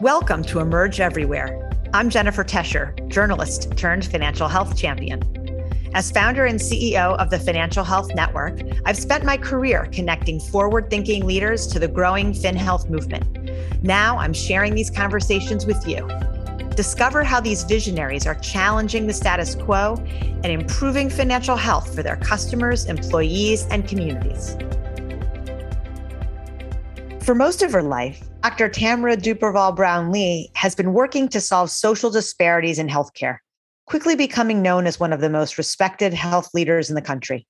Welcome 0.00 0.42
to 0.44 0.60
Emerge 0.60 0.98
Everywhere. 0.98 1.70
I'm 1.92 2.08
Jennifer 2.08 2.42
Tescher, 2.42 3.06
journalist 3.08 3.76
turned 3.76 4.06
financial 4.06 4.48
health 4.48 4.74
champion. 4.74 5.22
As 5.92 6.10
founder 6.10 6.46
and 6.46 6.58
CEO 6.58 7.18
of 7.18 7.28
the 7.28 7.38
Financial 7.38 7.84
Health 7.84 8.14
Network, 8.14 8.60
I've 8.86 8.96
spent 8.96 9.24
my 9.24 9.36
career 9.36 9.90
connecting 9.92 10.40
forward 10.40 10.88
thinking 10.88 11.26
leaders 11.26 11.66
to 11.66 11.78
the 11.78 11.86
growing 11.86 12.32
FinHealth 12.32 12.88
movement. 12.88 13.50
Now 13.82 14.16
I'm 14.16 14.32
sharing 14.32 14.74
these 14.74 14.88
conversations 14.88 15.66
with 15.66 15.86
you. 15.86 16.08
Discover 16.76 17.24
how 17.24 17.40
these 17.40 17.64
visionaries 17.64 18.26
are 18.26 18.36
challenging 18.36 19.06
the 19.06 19.12
status 19.12 19.54
quo 19.54 19.96
and 20.22 20.46
improving 20.46 21.10
financial 21.10 21.56
health 21.56 21.94
for 21.94 22.02
their 22.02 22.16
customers, 22.16 22.86
employees, 22.86 23.66
and 23.66 23.86
communities. 23.86 24.56
For 27.22 27.34
most 27.34 27.62
of 27.62 27.70
her 27.72 27.82
life, 27.82 28.29
Dr. 28.42 28.70
Tamra 28.70 29.16
Duperval 29.16 29.76
Brownlee 29.76 30.50
has 30.54 30.74
been 30.74 30.92
working 30.92 31.28
to 31.28 31.40
solve 31.40 31.70
social 31.70 32.10
disparities 32.10 32.78
in 32.78 32.88
healthcare 32.88 33.38
quickly 33.90 34.14
becoming 34.14 34.62
known 34.62 34.86
as 34.86 35.00
one 35.00 35.12
of 35.12 35.20
the 35.20 35.28
most 35.28 35.58
respected 35.58 36.14
health 36.14 36.48
leaders 36.54 36.88
in 36.88 36.94
the 36.94 37.02
country. 37.02 37.44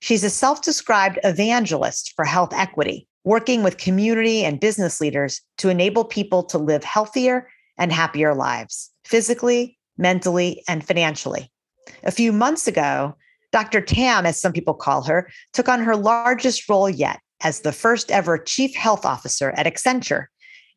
She's 0.00 0.22
a 0.22 0.28
self 0.28 0.60
described 0.60 1.18
evangelist 1.24 2.12
for 2.14 2.26
health 2.26 2.52
equity, 2.52 3.08
working 3.24 3.62
with 3.62 3.78
community 3.78 4.44
and 4.44 4.60
business 4.60 5.00
leaders 5.00 5.40
to 5.56 5.70
enable 5.70 6.04
people 6.04 6.42
to 6.44 6.58
live 6.58 6.84
healthier 6.84 7.48
and 7.78 7.90
happier 7.90 8.34
lives, 8.34 8.90
physically, 9.06 9.78
mentally, 9.96 10.62
and 10.68 10.86
financially. 10.86 11.50
A 12.02 12.10
few 12.10 12.30
months 12.30 12.68
ago, 12.68 13.16
Dr. 13.50 13.80
Tam, 13.80 14.26
as 14.26 14.38
some 14.38 14.52
people 14.52 14.74
call 14.74 15.00
her, 15.04 15.30
took 15.54 15.70
on 15.70 15.80
her 15.80 15.96
largest 15.96 16.68
role 16.68 16.90
yet 16.90 17.20
as 17.42 17.60
the 17.60 17.72
first 17.72 18.10
ever 18.10 18.38
chief 18.38 18.74
health 18.74 19.04
officer 19.04 19.50
at 19.56 19.66
Accenture, 19.66 20.26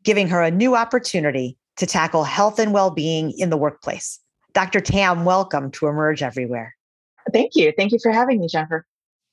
giving 0.04 0.28
her 0.28 0.42
a 0.42 0.52
new 0.52 0.76
opportunity 0.76 1.58
to 1.78 1.86
tackle 1.86 2.24
health 2.24 2.60
and 2.60 2.74
well 2.74 2.92
being 2.92 3.32
in 3.38 3.50
the 3.50 3.58
workplace. 3.58 4.20
Dr. 4.54 4.80
Tam, 4.80 5.24
welcome 5.24 5.72
to 5.72 5.88
Emerge 5.88 6.24
Everywhere. 6.24 6.76
Thank 7.32 7.52
you. 7.56 7.74
Thank 7.78 7.92
you 7.92 8.00
for 8.02 8.12
having 8.12 8.40
me, 8.40 8.48
Jennifer. 8.48 8.86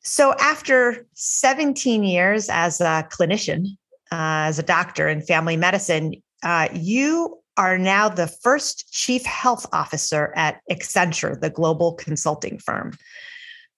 So, 0.02 0.34
after 0.38 1.06
17 1.14 2.04
years 2.04 2.48
as 2.50 2.80
a 2.80 3.08
clinician, 3.10 3.68
uh, 4.12 4.44
as 4.48 4.58
a 4.58 4.62
doctor 4.62 5.08
in 5.08 5.22
family 5.22 5.56
medicine, 5.56 6.22
uh, 6.42 6.68
you 6.74 7.38
are 7.56 7.78
now 7.78 8.08
the 8.08 8.27
first 8.27 8.92
chief 8.92 9.24
health 9.24 9.64
officer 9.72 10.32
at 10.36 10.60
Accenture, 10.70 11.40
the 11.40 11.50
global 11.50 11.94
consulting 11.94 12.58
firm. 12.58 12.92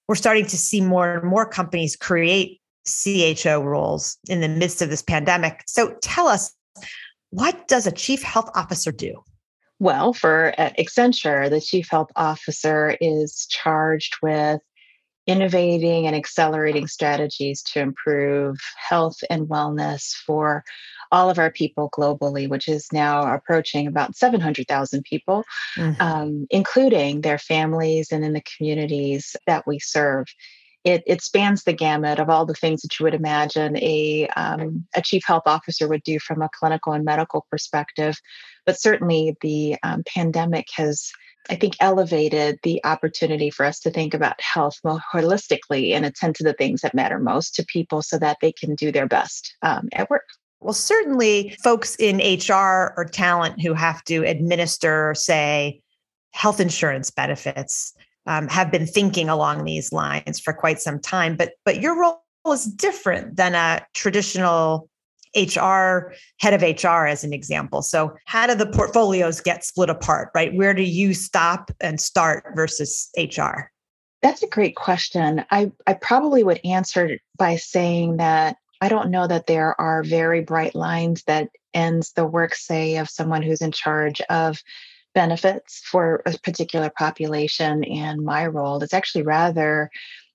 We're 0.09 0.15
starting 0.15 0.47
to 0.47 0.56
see 0.56 0.81
more 0.81 1.19
and 1.19 1.28
more 1.28 1.47
companies 1.47 1.95
create 1.95 2.61
CHO 2.87 3.61
roles 3.61 4.19
in 4.29 4.41
the 4.41 4.48
midst 4.48 4.83
of 4.83 4.91
this 4.91 5.03
pandemic. 5.03 5.62
So, 5.67 5.95
tell 6.03 6.29
us, 6.29 6.55
what 7.31 7.69
does 7.69 7.87
a 7.87 7.93
chief 7.93 8.23
health 8.23 8.51
officer 8.55 8.93
do? 8.93 9.23
Well, 9.78 10.12
for 10.12 10.55
Accenture, 10.59 11.51
the 11.51 11.61
chief 11.61 11.89
health 11.91 12.11
officer 12.17 12.97
is 13.01 13.47
charged 13.51 14.17
with 14.23 14.61
innovating 15.27 16.06
and 16.06 16.15
accelerating 16.15 16.87
strategies 16.87 17.62
to 17.62 17.81
improve 17.81 18.59
health 18.77 19.19
and 19.28 19.48
wellness 19.48 20.12
for 20.25 20.65
all 21.12 21.31
of 21.31 21.39
our 21.39 21.50
people 21.50 21.91
globally, 21.91 22.48
which 22.48 22.69
is 22.69 22.89
now 22.93 23.34
approaching 23.34 23.87
about 23.87 24.17
700,000 24.17 25.03
people, 25.05 25.45
mm-hmm. 25.77 26.00
um, 26.00 26.47
including 26.50 27.21
their 27.21 27.39
families 27.39 28.12
and 28.12 28.25
in 28.25 28.33
the 28.33 28.43
communities 28.56 29.37
that 29.47 29.67
we 29.67 29.78
serve. 29.78 30.27
It, 30.87 31.03
it, 31.05 31.20
spans 31.20 31.65
the 31.65 31.73
gamut 31.73 32.20
of 32.20 32.31
all 32.31 32.47
the 32.47 32.55
things 32.55 32.83
that 32.83 32.97
you 32.97 33.05
would 33.05 33.12
imagine 33.12 33.77
a, 33.77 34.29
um, 34.37 34.87
a 34.95 35.03
chief 35.03 35.25
health 35.27 35.43
officer 35.45 35.89
would 35.89 36.05
do 36.05 36.20
from 36.20 36.41
a 36.41 36.48
clinical 36.48 36.93
and 36.93 37.05
medical 37.05 37.45
perspective. 37.51 38.17
But 38.65 38.78
certainly 38.78 39.37
the 39.41 39.77
um, 39.83 40.05
pandemic 40.06 40.69
has, 40.77 41.11
I 41.51 41.56
think, 41.56 41.75
elevated 41.81 42.61
the 42.62 42.81
opportunity 42.84 43.51
for 43.51 43.67
us 43.67 43.81
to 43.81 43.91
think 43.91 44.15
about 44.15 44.41
health 44.41 44.77
more 44.84 45.00
holistically 45.12 45.93
and 45.93 46.06
attend 46.06 46.37
to 46.37 46.44
the 46.44 46.53
things 46.53 46.83
that 46.83 46.94
matter 46.94 47.19
most 47.19 47.56
to 47.56 47.66
people 47.66 48.00
so 48.00 48.16
that 48.21 48.37
they 48.41 48.53
can 48.53 48.77
do 48.77 48.93
their 48.93 49.09
best 49.09 49.56
um, 49.62 49.88
at 49.93 50.09
work. 50.09 50.28
Well, 50.61 50.72
certainly 50.72 51.56
folks 51.65 51.97
in 51.97 52.19
HR 52.19 52.94
or 52.97 53.09
talent 53.11 53.61
who 53.61 53.75
have 53.75 54.05
to 54.05 54.25
administer, 54.25 55.15
say, 55.16 55.81
health 56.32 56.61
insurance 56.61 57.11
benefits 57.11 57.93
um, 58.26 58.48
have 58.48 58.70
been 58.70 58.87
thinking 58.87 59.28
along 59.28 59.64
these 59.64 59.92
lines 59.92 60.41
for 60.41 60.53
quite 60.53 60.81
some 60.81 60.98
time. 60.98 61.37
But 61.37 61.53
but 61.64 61.81
your 61.81 61.98
role 61.98 62.20
is 62.48 62.64
different 62.64 63.37
than 63.37 63.54
a 63.54 63.84
traditional 63.94 64.88
HR, 65.37 66.14
head 66.41 66.54
of 66.54 66.62
HR, 66.62 67.06
as 67.06 67.22
an 67.22 67.32
example. 67.32 67.82
So, 67.82 68.14
how 68.25 68.47
do 68.47 68.54
the 68.54 68.66
portfolios 68.66 69.41
get 69.41 69.64
split 69.64 69.91
apart, 69.91 70.31
right? 70.34 70.54
Where 70.54 70.75
do 70.75 70.82
you 70.82 71.14
stop 71.14 71.70
and 71.81 72.00
start 72.00 72.44
versus 72.54 73.10
HR? 73.16 73.70
That's 74.22 74.43
a 74.43 74.48
great 74.48 74.76
question. 74.76 75.44
I, 75.50 75.70
I 75.87 75.94
probably 75.94 76.43
would 76.43 76.60
answer 76.64 77.19
by 77.37 77.56
saying 77.56 78.16
that 78.16 78.56
I 78.81 78.88
don't 78.88 79.10
know 79.10 79.26
that 79.26 79.47
there 79.47 79.78
are 79.81 80.03
very 80.03 80.41
bright 80.41 80.75
lines 80.75 81.22
that 81.25 81.50
ends 81.75 82.12
the 82.12 82.26
work, 82.26 82.54
say, 82.54 82.97
of 82.97 83.10
someone 83.10 83.43
who's 83.43 83.60
in 83.60 83.72
charge 83.72 84.20
of 84.22 84.58
benefits 85.16 85.81
for 85.81 86.22
a 86.27 86.32
particular 86.44 86.93
population 86.97 87.82
and 87.84 88.22
my 88.22 88.47
role. 88.47 88.82
It's 88.82 88.93
actually 88.93 89.22
rather 89.22 89.91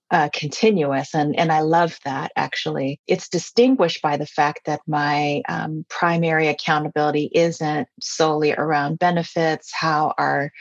uh, 0.09 0.30
continuous. 0.34 1.14
And, 1.14 1.38
and 1.38 1.52
I 1.52 1.62
love 1.62 2.00
that 2.03 2.31
actually. 2.36 3.00
It's 3.08 3.30
distinguished 3.30 4.02
by 4.02 4.18
the 4.18 4.25
fact 4.25 4.62
that 4.66 4.81
my 4.88 5.44
um, 5.47 5.86
primary 5.88 6.47
accountability 6.47 7.30
isn't 7.31 7.88
solely 8.02 8.53
around 8.53 8.97
benefits, 8.97 9.72
how 9.72 10.16
our 10.18 10.52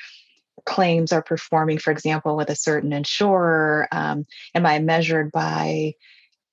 claims 0.67 1.13
are 1.13 1.23
performing, 1.23 1.79
for 1.79 1.91
example, 1.91 2.37
with 2.37 2.51
a 2.51 2.55
certain 2.55 2.93
insurer. 2.93 3.89
Um, 3.91 4.27
am 4.55 4.67
I 4.67 4.81
measured 4.81 5.33
by 5.33 5.95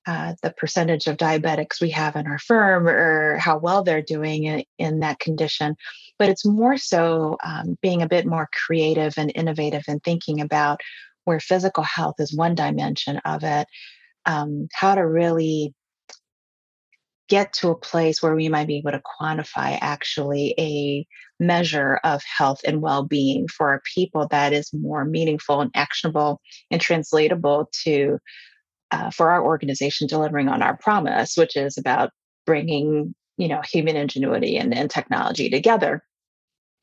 uh, 0.07 0.33
the 0.41 0.51
percentage 0.51 1.05
of 1.07 1.17
diabetics 1.17 1.81
we 1.81 1.89
have 1.89 2.15
in 2.15 2.27
our 2.27 2.39
firm 2.39 2.87
or 2.87 3.37
how 3.37 3.57
well 3.57 3.83
they're 3.83 4.01
doing 4.01 4.45
in, 4.45 4.63
in 4.77 5.01
that 5.01 5.19
condition. 5.19 5.75
But 6.17 6.29
it's 6.29 6.45
more 6.45 6.77
so 6.77 7.37
um, 7.43 7.77
being 7.81 8.01
a 8.01 8.07
bit 8.07 8.25
more 8.25 8.49
creative 8.65 9.15
and 9.17 9.31
innovative 9.35 9.83
and 9.87 10.01
thinking 10.01 10.39
about 10.39 10.79
where 11.25 11.41
physical 11.41 11.83
health 11.83 12.15
is 12.19 12.33
one 12.33 12.55
dimension 12.55 13.17
of 13.25 13.43
it, 13.43 13.67
um, 14.25 14.69
how 14.73 14.95
to 14.95 15.05
really 15.05 15.73
get 17.27 17.51
to 17.51 17.69
a 17.69 17.75
place 17.75 18.23
where 18.23 18.33
we 18.33 18.47
might 18.47 18.67
be 18.67 18.77
able 18.77 18.91
to 18.91 19.01
quantify 19.19 19.77
actually 19.81 20.55
a 20.57 21.05
measure 21.37 21.99
of 22.05 22.21
health 22.23 22.61
and 22.65 22.81
well-being 22.81 23.47
for 23.49 23.69
our 23.69 23.81
people 23.93 24.25
that 24.29 24.53
is 24.53 24.73
more 24.73 25.03
meaningful 25.03 25.59
and 25.59 25.71
actionable 25.75 26.39
and 26.71 26.79
translatable 26.79 27.69
to 27.83 28.17
uh, 28.91 29.09
for 29.11 29.31
our 29.31 29.43
organization 29.43 30.07
delivering 30.07 30.49
on 30.49 30.61
our 30.61 30.77
promise 30.77 31.35
which 31.35 31.55
is 31.55 31.77
about 31.77 32.11
bringing 32.45 33.13
you 33.37 33.47
know 33.47 33.61
human 33.61 33.95
ingenuity 33.95 34.57
and, 34.57 34.73
and 34.73 34.89
technology 34.89 35.49
together 35.49 36.03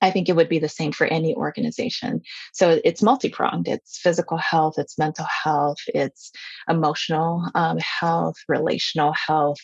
I 0.04 0.10
think 0.10 0.28
it 0.28 0.36
would 0.36 0.50
be 0.50 0.58
the 0.58 0.68
same 0.68 0.92
for 0.92 1.06
any 1.06 1.34
organization. 1.34 2.20
So 2.52 2.78
it's 2.84 3.02
multi 3.02 3.30
pronged 3.30 3.68
it's 3.68 3.98
physical 3.98 4.36
health, 4.36 4.74
it's 4.76 4.98
mental 4.98 5.24
health, 5.44 5.78
it's 5.86 6.30
emotional 6.68 7.48
um, 7.54 7.78
health, 7.78 8.36
relational 8.46 9.14
health, 9.14 9.60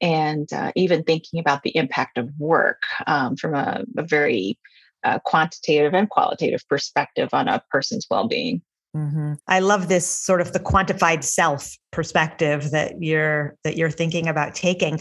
and 0.00 0.52
uh, 0.52 0.70
even 0.76 1.02
thinking 1.02 1.40
about 1.40 1.64
the 1.64 1.76
impact 1.76 2.18
of 2.18 2.30
work 2.38 2.82
um, 3.08 3.36
from 3.36 3.54
a, 3.54 3.84
a 3.98 4.04
very 4.04 4.58
uh, 5.02 5.18
quantitative 5.24 5.92
and 5.92 6.08
qualitative 6.08 6.62
perspective 6.68 7.30
on 7.32 7.48
a 7.48 7.62
person's 7.70 8.06
well 8.08 8.28
being. 8.28 8.62
Mm-hmm. 8.94 9.34
I 9.48 9.58
love 9.60 9.88
this 9.88 10.08
sort 10.08 10.40
of 10.40 10.52
the 10.52 10.60
quantified 10.60 11.24
self 11.24 11.76
perspective 11.90 12.70
that 12.70 13.02
you're 13.02 13.56
that 13.64 13.76
you're 13.76 13.90
thinking 13.90 14.28
about 14.28 14.54
taking. 14.54 15.00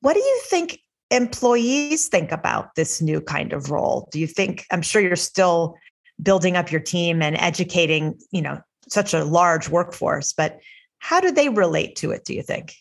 What 0.00 0.14
do 0.14 0.20
you 0.20 0.40
think 0.44 0.78
employees 1.12 2.08
think 2.08 2.32
about 2.32 2.74
this 2.74 3.00
new 3.00 3.20
kind 3.20 3.52
of 3.52 3.70
role? 3.70 4.08
Do 4.10 4.18
you 4.18 4.26
think, 4.26 4.64
I'm 4.70 4.82
sure 4.82 5.02
you're 5.02 5.14
still 5.14 5.76
building 6.22 6.56
up 6.56 6.72
your 6.72 6.80
team 6.80 7.22
and 7.22 7.36
educating, 7.36 8.18
you 8.30 8.42
know, 8.42 8.60
such 8.88 9.14
a 9.14 9.24
large 9.24 9.68
workforce, 9.68 10.32
but 10.32 10.58
how 10.98 11.20
do 11.20 11.30
they 11.30 11.48
relate 11.48 11.96
to 11.96 12.10
it, 12.12 12.24
do 12.24 12.34
you 12.34 12.42
think? 12.42 12.74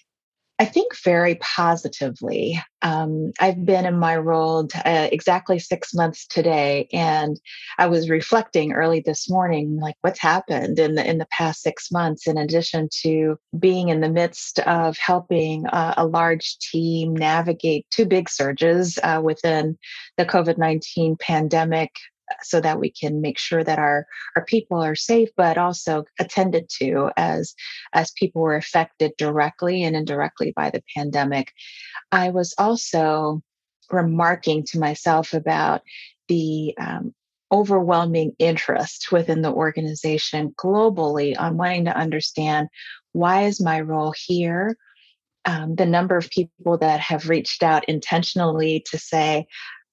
I 0.62 0.66
think 0.66 0.96
very 1.04 1.40
positively. 1.42 2.62
Um, 2.84 3.32
I've 3.40 3.66
been 3.66 3.88
in 3.88 3.98
my 3.98 4.16
role 4.16 4.68
uh, 4.86 5.10
exactly 5.12 5.58
six 5.58 5.92
months 5.92 6.28
today, 6.28 6.88
and 6.94 7.40
I 7.80 7.88
was 7.88 8.12
reflecting 8.12 8.72
early 8.72 9.00
this 9.00 9.28
morning, 9.28 9.80
like 9.80 9.96
what's 10.02 10.22
happened 10.22 10.78
in 10.78 10.94
the 10.94 11.04
in 11.10 11.18
the 11.18 11.26
past 11.32 11.64
six 11.64 11.92
months. 11.92 12.28
In 12.28 12.38
addition 12.38 12.90
to 13.02 13.40
being 13.58 13.90
in 13.90 14.02
the 14.02 14.10
midst 14.12 14.60
of 14.60 15.00
helping 15.00 15.66
uh, 15.66 15.96
a 15.98 16.06
large 16.06 16.60
team 16.60 17.16
navigate 17.16 17.88
two 17.90 18.06
big 18.06 18.30
surges 18.30 19.00
uh, 19.02 19.20
within 19.24 19.80
the 20.18 20.26
COVID 20.26 20.60
nineteen 20.60 21.18
pandemic, 21.18 21.90
so 22.42 22.62
that 22.62 22.80
we 22.80 22.92
can 22.92 23.22
make 23.22 23.38
sure 23.38 23.64
that 23.64 23.80
our 23.80 24.06
our 24.36 24.46
people 24.46 24.82
are 24.82 24.96
safe 24.96 25.30
but 25.38 25.58
also 25.58 26.04
attended 26.20 26.70
to 26.70 27.12
as 27.18 27.54
as 27.94 28.12
people 28.12 28.42
were 28.42 28.56
affected 28.56 29.12
directly 29.18 29.84
and 29.84 29.96
indirectly 29.96 30.54
by 30.56 30.70
the 30.70 30.84
pandemic. 30.96 31.52
I 32.12 32.30
was 32.30 32.54
also 32.58 33.42
remarking 33.92 34.64
to 34.64 34.80
myself 34.80 35.34
about 35.34 35.82
the 36.28 36.74
um, 36.80 37.14
overwhelming 37.52 38.34
interest 38.40 39.12
within 39.12 39.42
the 39.42 39.52
organization 39.52 40.54
globally 40.58 41.36
on 41.38 41.58
wanting 41.58 41.86
to 41.86 41.98
understand 41.98 42.70
why 43.12 43.44
is 43.44 43.62
my 43.62 43.82
role 43.82 44.14
here? 44.16 44.78
Um, 45.44 45.76
the 45.76 45.86
number 45.86 46.16
of 46.16 46.30
people 46.30 46.78
that 46.78 47.00
have 47.00 47.28
reached 47.28 47.64
out 47.64 47.86
intentionally 47.90 48.86
to 48.92 48.98
say 48.98 49.48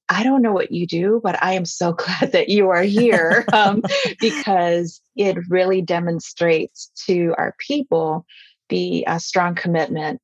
I 0.08 0.22
don't 0.22 0.42
know 0.42 0.52
what 0.52 0.72
you 0.72 0.86
do, 0.86 1.20
but 1.22 1.42
I 1.42 1.52
am 1.52 1.64
so 1.64 1.92
glad 1.94 2.32
that 2.32 2.48
you 2.48 2.70
are 2.70 2.82
here 2.82 3.44
um, 3.52 3.82
because 4.20 5.00
it 5.16 5.36
really 5.48 5.82
demonstrates 5.82 6.90
to 7.06 7.34
our 7.36 7.54
people 7.58 8.26
the 8.68 9.06
uh, 9.06 9.18
strong 9.18 9.54
commitment 9.54 10.20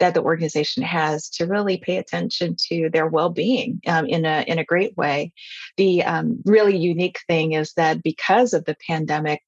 that 0.00 0.14
the 0.14 0.22
organization 0.22 0.82
has 0.82 1.30
to 1.30 1.46
really 1.46 1.76
pay 1.76 1.98
attention 1.98 2.56
to 2.68 2.90
their 2.90 3.06
well-being 3.06 3.80
um, 3.86 4.06
in 4.06 4.24
a 4.24 4.44
in 4.46 4.58
a 4.58 4.64
great 4.64 4.96
way. 4.96 5.32
The 5.76 6.02
um, 6.02 6.42
really 6.44 6.76
unique 6.76 7.20
thing 7.28 7.52
is 7.52 7.72
that 7.74 8.02
because 8.02 8.54
of 8.54 8.64
the 8.64 8.76
pandemic, 8.86 9.40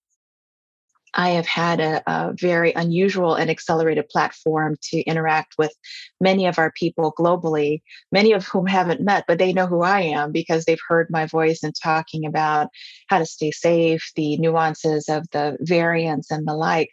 I 1.16 1.30
have 1.30 1.46
had 1.46 1.80
a, 1.80 2.02
a, 2.06 2.34
very 2.34 2.72
unusual 2.72 3.34
and 3.34 3.50
accelerated 3.50 4.08
platform 4.10 4.76
to 4.90 5.00
interact 5.00 5.54
with 5.56 5.72
many 6.20 6.46
of 6.46 6.58
our 6.58 6.70
people 6.72 7.14
globally, 7.18 7.80
many 8.12 8.32
of 8.32 8.46
whom 8.46 8.66
haven't 8.66 9.00
met, 9.00 9.24
but 9.26 9.38
they 9.38 9.54
know 9.54 9.66
who 9.66 9.82
I 9.82 10.02
am 10.02 10.30
because 10.30 10.66
they've 10.66 10.78
heard 10.86 11.08
my 11.08 11.24
voice 11.24 11.62
and 11.62 11.74
talking 11.82 12.26
about 12.26 12.68
how 13.08 13.18
to 13.18 13.26
stay 13.26 13.50
safe, 13.50 14.12
the 14.14 14.36
nuances 14.36 15.08
of 15.08 15.26
the 15.32 15.56
variants 15.60 16.30
and 16.30 16.46
the 16.46 16.54
like. 16.54 16.90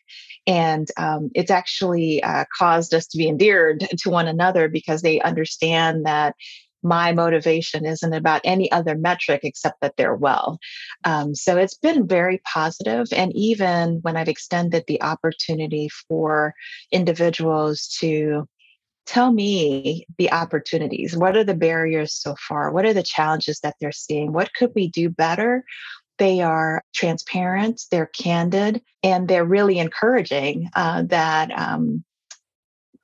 And 0.47 0.87
um, 0.95 1.29
it's 1.35 1.51
actually 1.51 2.23
uh, 2.23 2.45
caused 2.57 2.93
us 2.93 3.07
to 3.07 3.17
be 3.17 3.27
endeared 3.27 3.85
to 3.99 4.09
one 4.09 4.29
another 4.29 4.69
because 4.69 5.01
they 5.01 5.19
understand 5.19 6.05
that 6.05 6.35
my 6.83 7.12
motivation 7.13 7.85
isn't 7.85 8.13
about 8.13 8.41
any 8.44 8.71
other 8.71 8.95
metric 8.95 9.41
except 9.44 9.81
that 9.81 9.95
they're 9.97 10.15
well. 10.15 10.59
Um, 11.06 11.33
so 11.35 11.57
it's 11.57 11.77
been 11.77 12.07
very 12.07 12.41
positive. 12.51 13.07
And 13.12 13.33
even 13.35 14.00
when 14.01 14.18
I've 14.18 14.27
extended 14.27 14.83
the 14.88 15.01
opportunity 15.01 15.89
for 16.07 16.53
individuals 16.91 17.88
to 18.00 18.47
tell 19.06 19.31
me 19.31 20.06
the 20.18 20.31
opportunities, 20.31 21.15
what 21.15 21.35
are 21.35 21.44
the 21.44 21.53
barriers 21.56 22.13
so 22.13 22.35
far? 22.47 22.71
What 22.71 22.86
are 22.86 22.94
the 22.94 23.03
challenges 23.03 23.59
that 23.62 23.75
they're 23.79 23.91
seeing? 23.91 24.31
What 24.31 24.53
could 24.53 24.71
we 24.75 24.89
do 24.89 25.09
better? 25.09 25.63
They 26.19 26.41
are 26.41 26.83
transparent, 26.94 27.81
they're 27.89 28.06
candid, 28.06 28.81
and 29.01 29.27
they're 29.27 29.45
really 29.45 29.79
encouraging 29.79 30.69
uh, 30.75 31.03
that 31.07 31.51
um, 31.57 32.03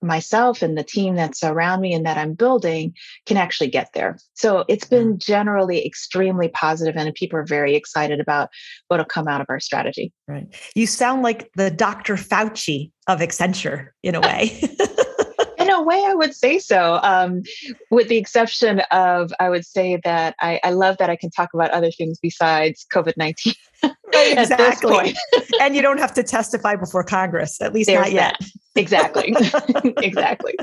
myself 0.01 0.61
and 0.61 0.77
the 0.77 0.83
team 0.83 1.15
that's 1.15 1.43
around 1.43 1.81
me 1.81 1.93
and 1.93 2.05
that 2.05 2.17
I'm 2.17 2.33
building 2.33 2.93
can 3.25 3.37
actually 3.37 3.69
get 3.69 3.89
there. 3.93 4.17
So 4.33 4.65
it's 4.67 4.85
been 4.85 5.19
generally 5.19 5.85
extremely 5.85 6.47
positive 6.49 6.95
and 6.95 7.13
people 7.13 7.39
are 7.39 7.45
very 7.45 7.75
excited 7.75 8.19
about 8.19 8.49
what'll 8.87 9.05
come 9.05 9.27
out 9.27 9.41
of 9.41 9.47
our 9.49 9.59
strategy. 9.59 10.13
Right. 10.27 10.47
You 10.75 10.87
sound 10.87 11.23
like 11.23 11.51
the 11.55 11.69
Dr. 11.71 12.15
Fauci 12.15 12.91
of 13.07 13.19
Accenture 13.19 13.89
in 14.03 14.15
a 14.15 14.21
way. 14.21 14.61
in 15.57 15.69
a 15.69 15.81
way, 15.81 16.03
I 16.05 16.13
would 16.13 16.33
say 16.33 16.59
so. 16.59 16.99
Um, 17.03 17.41
with 17.91 18.07
the 18.07 18.17
exception 18.17 18.81
of, 18.91 19.31
I 19.39 19.49
would 19.49 19.65
say 19.65 19.99
that 20.03 20.35
I, 20.39 20.59
I 20.63 20.71
love 20.71 20.97
that 20.97 21.09
I 21.09 21.15
can 21.15 21.29
talk 21.29 21.49
about 21.53 21.71
other 21.71 21.91
things 21.91 22.19
besides 22.21 22.85
COVID 22.93 23.13
19. 23.17 23.53
exactly. 24.21 25.15
and 25.61 25.75
you 25.75 25.81
don't 25.81 25.99
have 25.99 26.13
to 26.13 26.23
testify 26.23 26.75
before 26.75 27.03
Congress, 27.03 27.61
at 27.61 27.73
least 27.73 27.87
There's 27.87 27.99
not 27.99 28.11
yet. 28.11 28.35
That. 28.39 28.49
Exactly. 28.75 29.35
exactly. 30.03 30.55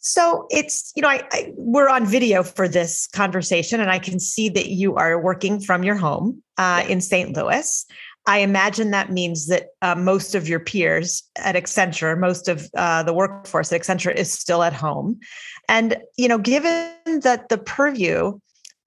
So 0.00 0.46
it's, 0.50 0.92
you 0.94 1.02
know, 1.02 1.08
I, 1.08 1.26
I, 1.32 1.52
we're 1.56 1.88
on 1.88 2.06
video 2.06 2.42
for 2.42 2.68
this 2.68 3.08
conversation, 3.08 3.80
and 3.80 3.90
I 3.90 3.98
can 3.98 4.20
see 4.20 4.48
that 4.50 4.68
you 4.68 4.94
are 4.94 5.20
working 5.20 5.60
from 5.60 5.82
your 5.82 5.96
home 5.96 6.42
uh, 6.58 6.84
in 6.88 7.00
St. 7.00 7.36
Louis. 7.36 7.84
I 8.28 8.38
imagine 8.38 8.90
that 8.90 9.10
means 9.10 9.46
that 9.46 9.68
uh, 9.82 9.94
most 9.94 10.34
of 10.34 10.48
your 10.48 10.60
peers 10.60 11.22
at 11.36 11.54
Accenture, 11.54 12.18
most 12.18 12.48
of 12.48 12.68
uh, 12.76 13.02
the 13.02 13.12
workforce 13.12 13.72
at 13.72 13.80
Accenture 13.80 14.14
is 14.14 14.32
still 14.32 14.62
at 14.62 14.72
home. 14.72 15.18
And, 15.68 15.96
you 16.16 16.28
know, 16.28 16.38
given 16.38 16.92
that 17.22 17.48
the 17.48 17.58
purview 17.58 18.38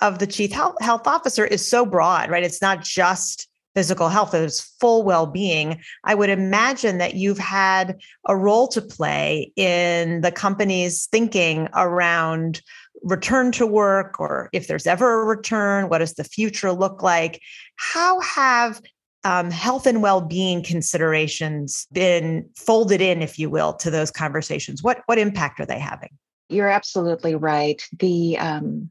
of 0.01 0.19
the 0.19 0.27
chief 0.27 0.51
health, 0.51 0.75
health 0.81 1.07
officer 1.07 1.45
is 1.45 1.65
so 1.65 1.85
broad, 1.85 2.29
right? 2.29 2.43
It's 2.43 2.61
not 2.61 2.81
just 2.81 3.48
physical 3.79 4.09
health, 4.09 4.33
it's 4.33 4.59
full 4.81 5.03
well 5.03 5.25
being. 5.25 5.79
I 6.03 6.13
would 6.13 6.29
imagine 6.29 6.97
that 6.97 7.13
you've 7.13 7.37
had 7.37 7.97
a 8.27 8.35
role 8.35 8.67
to 8.67 8.81
play 8.81 9.53
in 9.55 10.19
the 10.19 10.33
company's 10.33 11.05
thinking 11.05 11.69
around 11.73 12.61
return 13.03 13.53
to 13.53 13.65
work 13.65 14.19
or 14.19 14.49
if 14.51 14.67
there's 14.67 14.85
ever 14.85 15.21
a 15.21 15.25
return, 15.25 15.87
what 15.87 15.99
does 15.99 16.15
the 16.15 16.25
future 16.25 16.73
look 16.73 17.01
like? 17.01 17.41
How 17.77 18.19
have 18.19 18.81
um, 19.23 19.49
health 19.49 19.87
and 19.87 20.01
well-being 20.03 20.61
considerations 20.61 21.87
been 21.93 22.49
folded 22.57 22.99
in, 22.99 23.21
if 23.21 23.39
you 23.39 23.49
will, 23.49 23.71
to 23.75 23.89
those 23.89 24.11
conversations? 24.11 24.83
What 24.83 25.03
what 25.05 25.17
impact 25.17 25.61
are 25.61 25.65
they 25.65 25.79
having? 25.79 26.09
You're 26.49 26.67
absolutely 26.67 27.35
right. 27.35 27.81
The 27.97 28.37
um, 28.39 28.89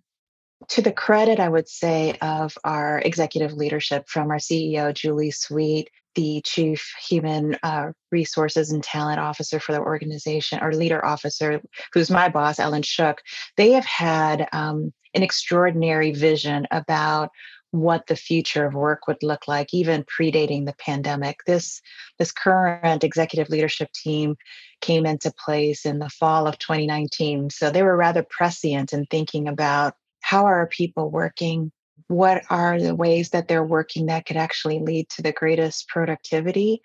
to 0.68 0.82
the 0.82 0.92
credit, 0.92 1.38
I 1.40 1.48
would 1.48 1.68
say, 1.68 2.16
of 2.20 2.58
our 2.64 2.98
executive 2.98 3.52
leadership 3.52 4.08
from 4.08 4.30
our 4.30 4.38
CEO 4.38 4.92
Julie 4.92 5.30
Sweet, 5.30 5.90
the 6.14 6.42
chief 6.44 6.92
human 7.08 7.56
uh, 7.62 7.92
resources 8.10 8.72
and 8.72 8.82
talent 8.82 9.20
officer 9.20 9.60
for 9.60 9.72
the 9.72 9.80
organization, 9.80 10.58
or 10.60 10.72
leader 10.72 11.04
officer, 11.04 11.62
who's 11.92 12.10
my 12.10 12.28
boss, 12.28 12.58
Ellen 12.58 12.82
Shook. 12.82 13.22
They 13.56 13.72
have 13.72 13.86
had 13.86 14.48
um, 14.52 14.92
an 15.14 15.22
extraordinary 15.22 16.12
vision 16.12 16.66
about 16.70 17.30
what 17.70 18.06
the 18.06 18.16
future 18.16 18.66
of 18.66 18.74
work 18.74 19.06
would 19.06 19.22
look 19.22 19.46
like 19.46 19.74
even 19.74 20.04
predating 20.04 20.64
the 20.64 20.74
pandemic 20.78 21.40
this 21.46 21.82
this 22.18 22.32
current 22.32 23.04
executive 23.04 23.50
leadership 23.50 23.92
team 23.92 24.36
came 24.80 25.04
into 25.04 25.30
place 25.44 25.84
in 25.84 25.98
the 25.98 26.08
fall 26.08 26.46
of 26.46 26.58
2019 26.58 27.50
so 27.50 27.68
they 27.68 27.82
were 27.82 27.94
rather 27.94 28.22
prescient 28.22 28.94
in 28.94 29.04
thinking 29.10 29.48
about 29.48 29.92
how 30.28 30.44
are 30.44 30.66
people 30.66 31.10
working? 31.10 31.72
What 32.08 32.42
are 32.50 32.78
the 32.78 32.94
ways 32.94 33.30
that 33.30 33.48
they're 33.48 33.64
working 33.64 34.06
that 34.06 34.26
could 34.26 34.36
actually 34.36 34.78
lead 34.78 35.08
to 35.10 35.22
the 35.22 35.32
greatest 35.32 35.88
productivity 35.88 36.82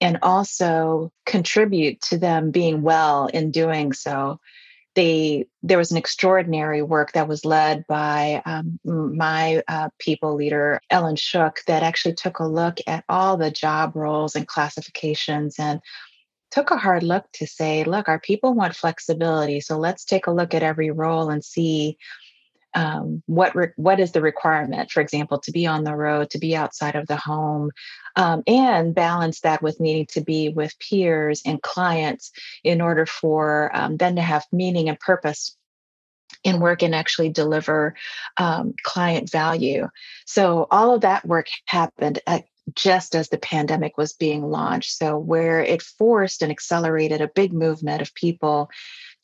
and 0.00 0.20
also 0.22 1.10
contribute 1.26 2.00
to 2.02 2.18
them 2.18 2.52
being 2.52 2.82
well 2.82 3.26
in 3.26 3.50
doing 3.50 3.92
so? 3.92 4.38
They 4.94 5.46
there 5.64 5.76
was 5.76 5.90
an 5.90 5.96
extraordinary 5.96 6.82
work 6.82 7.10
that 7.14 7.26
was 7.26 7.44
led 7.44 7.84
by 7.88 8.40
um, 8.46 8.78
my 8.84 9.64
uh, 9.66 9.88
people 9.98 10.36
leader 10.36 10.80
ellen 10.88 11.16
shook 11.16 11.62
that 11.66 11.82
actually 11.82 12.14
took 12.14 12.38
a 12.38 12.46
look 12.46 12.78
at 12.86 13.04
all 13.08 13.36
the 13.36 13.50
job 13.50 13.96
roles 13.96 14.36
and 14.36 14.46
classifications 14.46 15.56
and 15.58 15.80
took 16.52 16.70
a 16.70 16.76
hard 16.76 17.02
look 17.02 17.24
to 17.32 17.44
say 17.44 17.82
look 17.82 18.08
our 18.08 18.20
people 18.20 18.54
want 18.54 18.76
flexibility 18.76 19.60
so 19.60 19.76
let's 19.76 20.04
take 20.04 20.28
a 20.28 20.30
look 20.32 20.54
at 20.54 20.62
every 20.62 20.92
role 20.92 21.28
and 21.28 21.44
see 21.44 21.98
um, 22.74 23.22
what 23.26 23.54
re- 23.54 23.72
what 23.76 24.00
is 24.00 24.12
the 24.12 24.20
requirement 24.20 24.90
for 24.90 25.00
example 25.00 25.38
to 25.38 25.52
be 25.52 25.66
on 25.66 25.84
the 25.84 25.94
road 25.94 26.30
to 26.30 26.38
be 26.38 26.56
outside 26.56 26.96
of 26.96 27.06
the 27.06 27.16
home 27.16 27.70
um, 28.16 28.42
and 28.46 28.94
balance 28.94 29.40
that 29.40 29.62
with 29.62 29.80
needing 29.80 30.06
to 30.06 30.20
be 30.20 30.48
with 30.48 30.78
peers 30.78 31.42
and 31.44 31.62
clients 31.62 32.32
in 32.62 32.80
order 32.80 33.06
for 33.06 33.70
um, 33.74 33.96
them 33.96 34.16
to 34.16 34.22
have 34.22 34.44
meaning 34.52 34.88
and 34.88 34.98
purpose 35.00 35.56
in 36.42 36.60
work 36.60 36.82
and 36.82 36.94
actually 36.94 37.30
deliver 37.30 37.94
um, 38.36 38.74
client 38.82 39.30
value. 39.30 39.88
So 40.26 40.66
all 40.70 40.94
of 40.94 41.00
that 41.00 41.24
work 41.24 41.48
happened 41.66 42.20
at, 42.26 42.44
just 42.74 43.14
as 43.14 43.28
the 43.28 43.38
pandemic 43.38 43.98
was 43.98 44.14
being 44.14 44.48
launched. 44.48 44.92
So 44.92 45.18
where 45.18 45.60
it 45.62 45.82
forced 45.82 46.42
and 46.42 46.50
accelerated 46.50 47.20
a 47.20 47.28
big 47.28 47.52
movement 47.52 48.00
of 48.00 48.14
people 48.14 48.70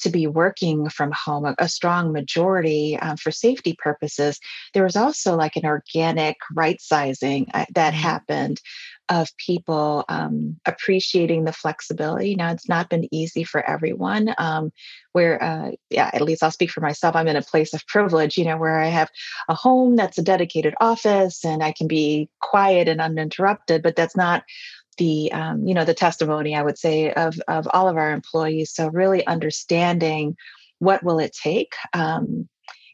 to 0.01 0.11
be 0.11 0.27
working 0.27 0.89
from 0.89 1.13
home, 1.13 1.45
a, 1.45 1.55
a 1.59 1.69
strong 1.69 2.13
majority 2.13 2.99
um, 2.99 3.17
for 3.17 3.31
safety 3.31 3.77
purposes, 3.79 4.39
there 4.75 4.85
was 4.85 4.97
also 4.97 5.37
like 5.37 5.57
an 5.57 5.67
organic 5.67 6.37
right 6.55 6.81
sizing 6.81 7.47
uh, 7.55 7.67
that 7.75 7.93
mm-hmm. 7.93 8.03
happened 8.03 8.61
of 9.09 9.29
people 9.39 10.05
um, 10.09 10.59
appreciating 10.67 11.45
the 11.45 11.53
flexibility. 11.53 12.37
Now, 12.37 12.53
it's 12.53 12.69
not 12.69 12.89
been 12.89 13.13
easy 13.13 13.43
for 13.43 13.69
everyone. 13.69 14.33
Um, 14.39 14.71
where, 15.13 15.43
uh, 15.43 15.73
yeah, 15.91 16.11
at 16.13 16.23
least 16.23 16.43
I'll 16.43 16.53
speak 16.53 16.71
for 16.71 16.81
myself. 16.81 17.17
I'm 17.17 17.27
in 17.27 17.35
a 17.35 17.43
place 17.43 17.75
of 17.75 17.87
privilege, 17.89 18.39
you 18.39 18.45
know, 18.45 18.57
where 18.57 18.79
I 18.79 18.87
have 18.87 19.11
a 19.49 19.55
home 19.55 19.97
that's 19.97 20.19
a 20.19 20.23
dedicated 20.23 20.75
office 20.81 21.45
and 21.45 21.63
I 21.63 21.73
can 21.73 21.89
be 21.89 22.29
quiet 22.41 22.87
and 22.87 23.01
uninterrupted. 23.01 23.83
But 23.83 23.97
that's 23.97 24.17
not 24.17 24.45
the 25.01 25.33
um, 25.33 25.67
you 25.67 25.73
know 25.75 25.85
the 25.85 25.95
testimony 25.95 26.55
i 26.55 26.63
would 26.63 26.79
say 26.79 27.13
of 27.13 27.41
of 27.49 27.67
all 27.73 27.89
of 27.89 27.97
our 27.97 28.13
employees 28.13 28.73
so 28.73 28.89
really 28.89 29.27
understanding 29.27 30.37
what 30.79 31.03
will 31.03 31.19
it 31.19 31.33
take 31.33 31.75
um, 31.95 32.49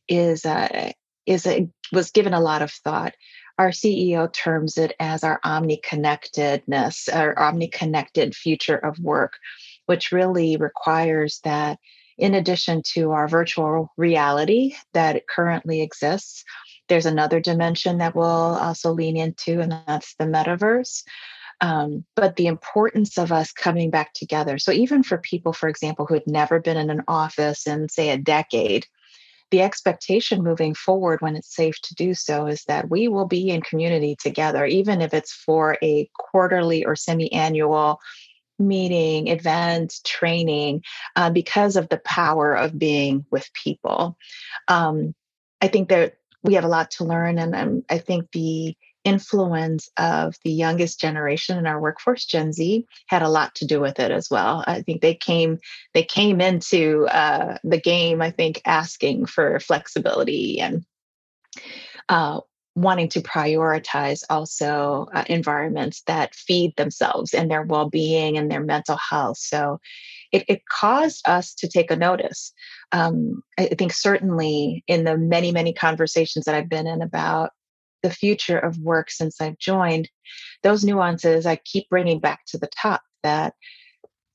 is 0.08 0.46
uh, 0.46 0.92
is 1.26 1.46
a, 1.46 1.68
was 1.92 2.12
given 2.12 2.32
a 2.32 2.40
lot 2.40 2.62
of 2.62 2.70
thought 2.70 3.12
our 3.58 3.70
ceo 3.70 4.32
terms 4.32 4.78
it 4.78 4.94
as 5.00 5.24
our 5.24 5.40
omni-connectedness 5.42 7.08
our 7.08 7.36
omni-connected 7.38 8.34
future 8.34 8.76
of 8.76 8.98
work 9.00 9.34
which 9.86 10.12
really 10.12 10.56
requires 10.56 11.40
that 11.42 11.78
in 12.18 12.34
addition 12.34 12.82
to 12.94 13.10
our 13.10 13.28
virtual 13.28 13.92
reality 13.98 14.74
that 14.94 15.26
currently 15.28 15.82
exists, 15.82 16.44
there's 16.88 17.04
another 17.04 17.40
dimension 17.40 17.98
that 17.98 18.14
we'll 18.14 18.24
also 18.24 18.92
lean 18.92 19.18
into, 19.18 19.60
and 19.60 19.70
that's 19.86 20.14
the 20.18 20.24
metaverse. 20.24 21.02
Um, 21.60 22.04
but 22.14 22.36
the 22.36 22.48
importance 22.48 23.16
of 23.16 23.32
us 23.32 23.50
coming 23.50 23.90
back 23.90 24.12
together. 24.12 24.58
So, 24.58 24.72
even 24.72 25.02
for 25.02 25.16
people, 25.16 25.54
for 25.54 25.68
example, 25.68 26.04
who 26.04 26.14
had 26.14 26.26
never 26.26 26.60
been 26.60 26.76
in 26.76 26.90
an 26.90 27.02
office 27.08 27.66
in, 27.66 27.88
say, 27.88 28.10
a 28.10 28.18
decade, 28.18 28.86
the 29.50 29.62
expectation 29.62 30.42
moving 30.42 30.74
forward 30.74 31.20
when 31.22 31.36
it's 31.36 31.54
safe 31.54 31.80
to 31.82 31.94
do 31.94 32.14
so 32.14 32.46
is 32.46 32.64
that 32.64 32.90
we 32.90 33.08
will 33.08 33.26
be 33.26 33.48
in 33.50 33.62
community 33.62 34.16
together, 34.20 34.66
even 34.66 35.00
if 35.00 35.14
it's 35.14 35.32
for 35.32 35.78
a 35.82 36.10
quarterly 36.18 36.84
or 36.84 36.96
semi 36.96 37.32
annual 37.32 38.00
meeting, 38.58 39.28
event, 39.28 39.94
training, 40.04 40.82
uh, 41.14 41.30
because 41.30 41.76
of 41.76 41.88
the 41.88 41.98
power 41.98 42.54
of 42.54 42.78
being 42.78 43.24
with 43.30 43.48
people. 43.52 44.16
Um, 44.68 45.14
I 45.60 45.68
think 45.68 45.90
that 45.90 46.14
we 46.42 46.54
have 46.54 46.64
a 46.64 46.68
lot 46.68 46.90
to 46.92 47.04
learn, 47.04 47.38
and 47.38 47.54
um, 47.54 47.84
I 47.88 47.98
think 47.98 48.30
the 48.32 48.76
influence 49.06 49.88
of 49.96 50.34
the 50.44 50.50
youngest 50.50 51.00
generation 51.00 51.56
in 51.56 51.66
our 51.66 51.80
workforce 51.80 52.26
gen 52.26 52.52
z 52.52 52.84
had 53.06 53.22
a 53.22 53.28
lot 53.28 53.54
to 53.54 53.64
do 53.64 53.80
with 53.80 54.00
it 54.00 54.10
as 54.10 54.28
well. 54.30 54.64
I 54.66 54.82
think 54.82 55.00
they 55.00 55.14
came 55.14 55.58
they 55.94 56.02
came 56.02 56.40
into 56.40 57.06
uh, 57.06 57.58
the 57.64 57.80
game 57.80 58.20
i 58.20 58.30
think 58.30 58.60
asking 58.66 59.26
for 59.26 59.60
flexibility 59.60 60.60
and 60.60 60.84
uh, 62.08 62.40
wanting 62.74 63.08
to 63.08 63.20
prioritize 63.20 64.22
also 64.28 65.08
uh, 65.14 65.24
environments 65.28 66.02
that 66.06 66.34
feed 66.34 66.74
themselves 66.76 67.32
and 67.32 67.50
their 67.50 67.62
well-being 67.62 68.36
and 68.36 68.50
their 68.50 68.62
mental 68.62 68.98
health. 68.98 69.38
So 69.38 69.80
it, 70.30 70.44
it 70.46 70.62
caused 70.68 71.26
us 71.26 71.54
to 71.54 71.68
take 71.68 71.90
a 71.90 71.96
notice. 71.96 72.52
Um, 72.92 73.42
i 73.58 73.66
think 73.66 73.92
certainly 73.92 74.84
in 74.86 75.04
the 75.04 75.18
many 75.18 75.50
many 75.50 75.72
conversations 75.72 76.44
that 76.44 76.54
i've 76.54 76.68
been 76.68 76.86
in 76.86 77.02
about 77.02 77.50
the 78.02 78.10
future 78.10 78.58
of 78.58 78.78
work 78.78 79.10
since 79.10 79.40
I've 79.40 79.58
joined, 79.58 80.08
those 80.62 80.84
nuances 80.84 81.46
I 81.46 81.56
keep 81.56 81.88
bringing 81.88 82.20
back 82.20 82.40
to 82.48 82.58
the 82.58 82.68
top 82.80 83.02
that 83.22 83.54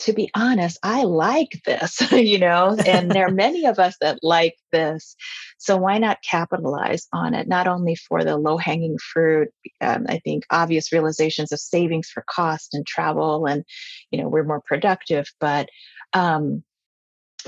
to 0.01 0.13
be 0.13 0.31
honest, 0.33 0.79
I 0.81 1.03
like 1.03 1.61
this, 1.65 2.01
you 2.11 2.39
know, 2.39 2.75
and 2.85 3.11
there 3.11 3.27
are 3.27 3.31
many 3.31 3.65
of 3.65 3.77
us 3.77 3.95
that 4.01 4.19
like 4.23 4.55
this. 4.71 5.15
So 5.59 5.77
why 5.77 5.99
not 5.99 6.23
capitalize 6.27 7.07
on 7.13 7.35
it? 7.35 7.47
Not 7.47 7.67
only 7.67 7.95
for 7.95 8.23
the 8.23 8.37
low 8.37 8.57
hanging 8.57 8.97
fruit, 8.97 9.49
um, 9.79 10.05
I 10.09 10.19
think 10.19 10.45
obvious 10.49 10.91
realizations 10.91 11.51
of 11.51 11.59
savings 11.59 12.09
for 12.09 12.23
cost 12.27 12.73
and 12.73 12.85
travel, 12.85 13.45
and, 13.45 13.63
you 14.09 14.21
know, 14.21 14.27
we're 14.27 14.43
more 14.43 14.61
productive, 14.61 15.27
but 15.39 15.69
um, 16.13 16.63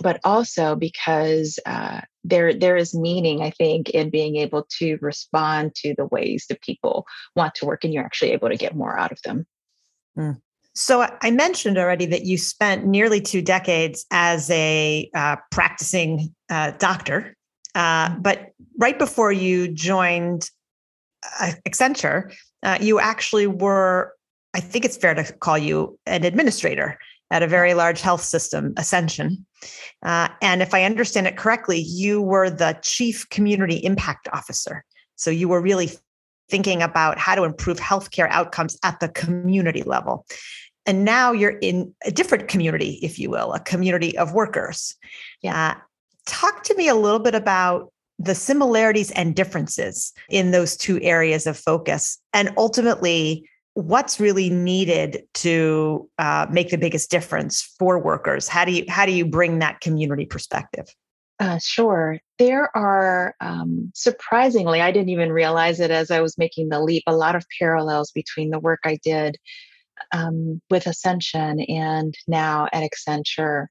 but 0.01 0.19
also 0.23 0.75
because 0.75 1.59
uh, 1.65 2.01
there 2.23 2.53
there 2.53 2.77
is 2.77 2.93
meaning, 2.93 3.41
I 3.41 3.51
think, 3.51 3.89
in 3.89 4.09
being 4.09 4.37
able 4.37 4.65
to 4.79 4.97
respond 5.01 5.75
to 5.75 5.93
the 5.97 6.05
ways 6.05 6.45
that 6.49 6.61
people 6.61 7.05
want 7.35 7.55
to 7.55 7.65
work, 7.65 7.83
and 7.83 7.93
you're 7.93 8.05
actually 8.05 8.31
able 8.31 8.49
to 8.49 8.57
get 8.57 8.75
more 8.75 8.97
out 8.97 9.11
of 9.11 9.21
them. 9.23 9.45
Mm. 10.17 10.41
So 10.75 11.07
I 11.21 11.31
mentioned 11.31 11.77
already 11.77 12.07
that 12.07 12.25
you 12.25 12.37
spent 12.37 12.85
nearly 12.85 13.21
two 13.21 13.41
decades 13.41 14.05
as 14.09 14.49
a 14.49 15.09
uh, 15.13 15.35
practicing 15.51 16.33
uh, 16.49 16.71
doctor, 16.79 17.35
uh, 17.75 18.09
mm. 18.09 18.23
but 18.23 18.51
right 18.79 18.97
before 18.97 19.31
you 19.31 19.67
joined 19.67 20.49
uh, 21.39 21.51
Accenture, 21.67 22.33
uh, 22.63 22.77
you 22.81 22.99
actually 22.99 23.47
were. 23.47 24.13
I 24.55 24.59
think 24.59 24.85
it's 24.85 24.97
fair 24.97 25.15
to 25.15 25.23
call 25.33 25.57
you 25.57 25.97
an 26.05 26.23
administrator 26.23 26.99
at 27.33 27.41
a 27.41 27.47
very 27.47 27.73
large 27.73 27.99
health 27.99 28.21
system, 28.21 28.75
Ascension. 28.77 29.43
Uh, 30.03 30.27
and 30.39 30.61
if 30.61 30.75
I 30.75 30.83
understand 30.83 31.25
it 31.25 31.35
correctly, 31.35 31.79
you 31.79 32.21
were 32.21 32.51
the 32.51 32.77
chief 32.83 33.27
community 33.29 33.77
impact 33.77 34.27
officer. 34.31 34.85
So 35.15 35.31
you 35.31 35.47
were 35.47 35.59
really 35.59 35.89
thinking 36.49 36.83
about 36.83 37.17
how 37.17 37.33
to 37.33 37.43
improve 37.43 37.79
healthcare 37.79 38.27
outcomes 38.29 38.77
at 38.83 38.99
the 38.99 39.09
community 39.09 39.81
level. 39.81 40.27
And 40.85 41.03
now 41.03 41.31
you're 41.31 41.57
in 41.59 41.95
a 42.05 42.11
different 42.11 42.49
community, 42.49 42.99
if 43.01 43.17
you 43.17 43.31
will, 43.31 43.53
a 43.53 43.59
community 43.59 44.15
of 44.15 44.33
workers. 44.33 44.95
Yeah. 45.41 45.71
Uh, 45.71 45.79
talk 46.27 46.63
to 46.65 46.75
me 46.75 46.87
a 46.87 46.95
little 46.95 47.19
bit 47.19 47.33
about 47.33 47.91
the 48.19 48.35
similarities 48.35 49.09
and 49.11 49.35
differences 49.35 50.13
in 50.29 50.51
those 50.51 50.77
two 50.77 51.01
areas 51.01 51.47
of 51.47 51.57
focus 51.57 52.19
and 52.31 52.51
ultimately 52.57 53.49
what's 53.75 54.19
really 54.19 54.49
needed 54.49 55.23
to 55.33 56.09
uh, 56.19 56.45
make 56.51 56.69
the 56.69 56.77
biggest 56.77 57.09
difference 57.09 57.61
for 57.79 57.99
workers 57.99 58.47
how 58.47 58.65
do 58.65 58.71
you 58.71 58.85
how 58.87 59.05
do 59.05 59.11
you 59.11 59.25
bring 59.25 59.59
that 59.59 59.79
community 59.81 60.25
perspective 60.25 60.87
uh, 61.39 61.57
sure 61.59 62.19
there 62.37 62.75
are 62.77 63.35
um, 63.41 63.91
surprisingly 63.95 64.81
i 64.81 64.91
didn't 64.91 65.09
even 65.09 65.31
realize 65.31 65.79
it 65.79 65.91
as 65.91 66.11
i 66.11 66.21
was 66.21 66.37
making 66.37 66.69
the 66.69 66.79
leap 66.79 67.03
a 67.07 67.15
lot 67.15 67.35
of 67.35 67.45
parallels 67.59 68.11
between 68.11 68.49
the 68.49 68.59
work 68.59 68.79
i 68.85 68.97
did 69.03 69.37
um, 70.11 70.61
with 70.69 70.85
ascension 70.85 71.61
and 71.61 72.15
now 72.27 72.67
at 72.73 72.83
accenture 72.83 73.67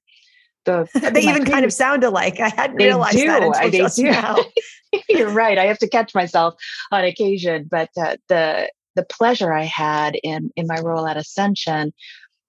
the, 0.65 0.89
they 1.13 1.23
even 1.23 1.45
kind 1.45 1.65
of 1.65 1.73
sound 1.73 2.05
alike. 2.05 2.39
I 2.39 2.49
hadn't 2.49 2.77
realized 2.77 3.17
do. 3.17 3.27
that 3.27 3.43
until 3.43 3.71
just 3.71 3.99
now. 3.99 4.37
You're 5.09 5.31
right. 5.31 5.59
I 5.59 5.65
have 5.65 5.79
to 5.79 5.89
catch 5.89 6.15
myself 6.15 6.55
on 6.91 7.05
occasion, 7.05 7.67
but 7.71 7.91
uh, 8.01 8.17
the 8.29 8.71
the 8.95 9.05
pleasure 9.05 9.53
I 9.53 9.65
had 9.65 10.17
in 10.23 10.51
in 10.57 10.67
my 10.67 10.81
role 10.81 11.07
at 11.07 11.17
Ascension 11.17 11.93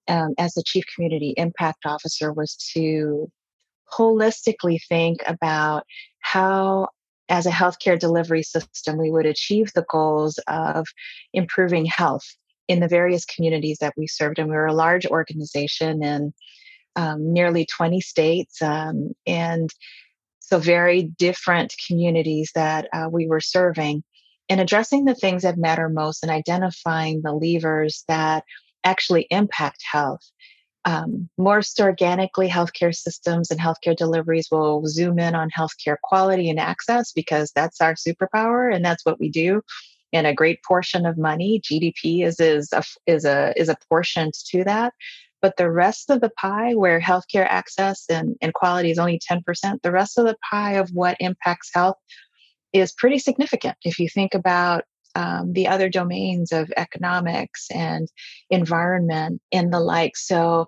um, 0.08 0.34
as 0.38 0.54
the 0.54 0.64
chief 0.66 0.84
community 0.94 1.34
impact 1.38 1.86
officer 1.86 2.34
was 2.34 2.56
to 2.74 3.32
holistically 3.92 4.80
think 4.90 5.22
about 5.26 5.86
how 6.20 6.88
as 7.30 7.46
a 7.46 7.52
healthcare 7.52 7.98
delivery 7.98 8.44
system 8.44 8.98
we 8.98 9.12
would 9.12 9.26
achieve 9.26 9.72
the 9.74 9.86
goals 9.90 10.40
of 10.48 10.86
improving 11.34 11.86
health 11.86 12.26
in 12.68 12.80
the 12.80 12.88
various 12.88 13.26
communities 13.26 13.78
that 13.80 13.94
we 13.98 14.08
served. 14.08 14.40
And 14.40 14.50
we 14.50 14.56
were 14.56 14.68
a 14.68 14.74
large 14.74 15.06
organization 15.06 16.04
in 16.04 16.34
um, 16.96 17.34
nearly 17.34 17.66
20 17.66 18.02
states 18.02 18.62
um, 18.62 19.12
and 19.26 19.70
so 20.40 20.60
very 20.60 21.04
different 21.04 21.74
communities 21.88 22.52
that 22.54 22.88
uh, 22.94 23.08
we 23.10 23.28
were 23.28 23.42
serving 23.42 24.04
and 24.50 24.60
addressing 24.60 25.06
the 25.06 25.16
things 25.16 25.44
that 25.44 25.58
matter 25.58 25.90
most 25.90 26.24
and 26.24 26.32
identifying 26.32 27.22
the 27.22 27.34
levers 27.34 28.04
that 28.08 28.44
actually 28.84 29.28
impact 29.30 29.84
health. 29.90 30.22
Um, 30.86 31.30
most 31.38 31.80
organically, 31.80 32.50
healthcare 32.50 32.94
systems 32.94 33.52
and 33.52 33.60
healthcare 33.60 33.96
deliveries 33.96 34.50
will 34.52 34.86
zoom 34.86 35.18
in 35.18 35.34
on 35.34 35.50
healthcare 35.50 35.96
quality 36.04 36.50
and 36.50 36.60
access 36.60 37.14
because 37.14 37.52
that's 37.56 37.80
our 37.80 37.96
superpower 37.96 38.74
and 38.74 38.84
that's 38.84 39.06
what 39.06 39.20
we 39.20 39.30
do. 39.30 39.62
And 40.12 40.28
a 40.28 40.34
great 40.34 40.62
portion 40.64 41.06
of 41.06 41.18
money, 41.18 41.62
GDP 41.62 42.26
is 42.26 42.40
is 42.40 42.72
a 42.74 42.84
is 43.08 43.26
a 43.26 43.54
is 43.56 43.70
a 43.70 43.78
portion 43.90 44.32
to 44.50 44.64
that. 44.66 44.94
But 45.42 45.58
the 45.58 45.72
rest 45.72 46.10
of 46.10 46.22
the 46.22 46.32
pie, 46.38 46.74
where 46.74 47.02
healthcare 47.02 47.46
access 47.48 48.06
and, 48.10 48.36
and 48.42 48.54
quality 48.54 48.92
is 48.92 49.00
only 49.00 49.20
10%, 49.20 49.82
the 49.82 49.92
rest 49.92 50.18
of 50.18 50.26
the 50.26 50.38
pie 50.50 50.74
of 50.74 50.92
what 50.92 51.18
impacts 51.20 51.70
health 51.74 51.98
is 52.74 52.92
pretty 52.92 53.20
significant 53.20 53.78
if 53.84 54.00
you 54.00 54.10
think 54.10 54.34
about 54.34 54.84
um, 55.16 55.54
the 55.54 55.68
other 55.68 55.90
domains 55.90 56.52
of 56.52 56.72
economics 56.76 57.68
and 57.72 58.08
environment 58.50 59.42
and 59.52 59.72
the 59.72 59.80
like. 59.80 60.18
So 60.18 60.68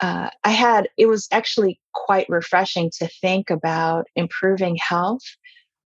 uh, 0.00 0.30
I 0.44 0.50
had, 0.50 0.88
it 0.96 1.06
was 1.06 1.28
actually 1.30 1.80
quite 1.94 2.26
refreshing 2.28 2.90
to 2.98 3.08
think 3.20 3.50
about 3.50 4.06
improving 4.16 4.76
health 4.76 5.22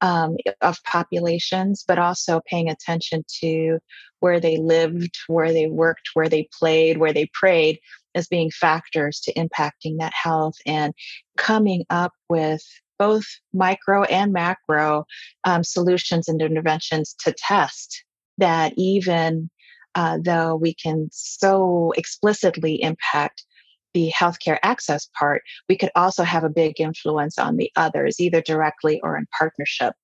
um, 0.00 0.37
of 0.61 0.82
populations, 0.85 1.85
but 1.87 1.99
also 1.99 2.40
paying 2.47 2.68
attention 2.68 3.25
to 3.42 3.78
where 4.21 4.40
they 4.40 4.56
lived, 4.56 5.16
where 5.28 5.52
they 5.52 5.66
worked, 5.66 6.11
where 6.14 6.28
they 6.28 6.49
played, 6.59 6.99
where 6.99 7.12
they 7.12 7.28
prayed 7.32 7.78
as 8.14 8.26
being 8.26 8.50
factors 8.50 9.21
to 9.21 9.32
impacting 9.35 9.99
that 9.99 10.12
health 10.12 10.56
and 10.66 10.92
coming 11.37 11.85
up 11.88 12.12
with 12.28 12.62
both 13.02 13.25
micro 13.52 14.04
and 14.04 14.32
macro 14.32 15.04
um, 15.42 15.64
solutions 15.64 16.28
and 16.28 16.40
interventions 16.40 17.16
to 17.18 17.35
test 17.37 18.04
that 18.38 18.73
even 18.76 19.50
uh, 19.97 20.18
though 20.23 20.54
we 20.54 20.73
can 20.73 21.09
so 21.11 21.92
explicitly 21.97 22.80
impact 22.80 23.44
the 23.92 24.12
healthcare 24.16 24.59
access 24.62 25.09
part, 25.18 25.42
we 25.68 25.76
could 25.76 25.90
also 25.97 26.23
have 26.23 26.44
a 26.44 26.49
big 26.49 26.80
influence 26.80 27.38
on 27.38 27.56
the 27.56 27.71
others, 27.75 28.21
either 28.21 28.40
directly 28.40 29.00
or 29.02 29.18
in 29.18 29.26
partnership. 29.37 29.94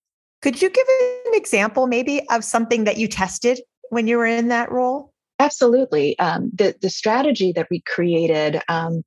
Could 0.43 0.61
you 0.61 0.69
give 0.69 0.87
an 1.27 1.35
example, 1.35 1.87
maybe, 1.87 2.29
of 2.31 2.43
something 2.43 2.83
that 2.83 2.99
you 2.99 3.07
tested 3.07 3.61
when 3.91 4.09
you 4.09 4.19
were 4.19 4.27
in 4.27 4.49
that 4.49 4.73
role? 4.73 5.13
Absolutely. 5.39 6.19
Um, 6.19 6.51
the 6.53 6.75
the 6.83 6.91
strategy 6.91 7.53
that 7.53 7.69
we 7.71 7.81
created 7.95 8.61
um, 8.69 9.05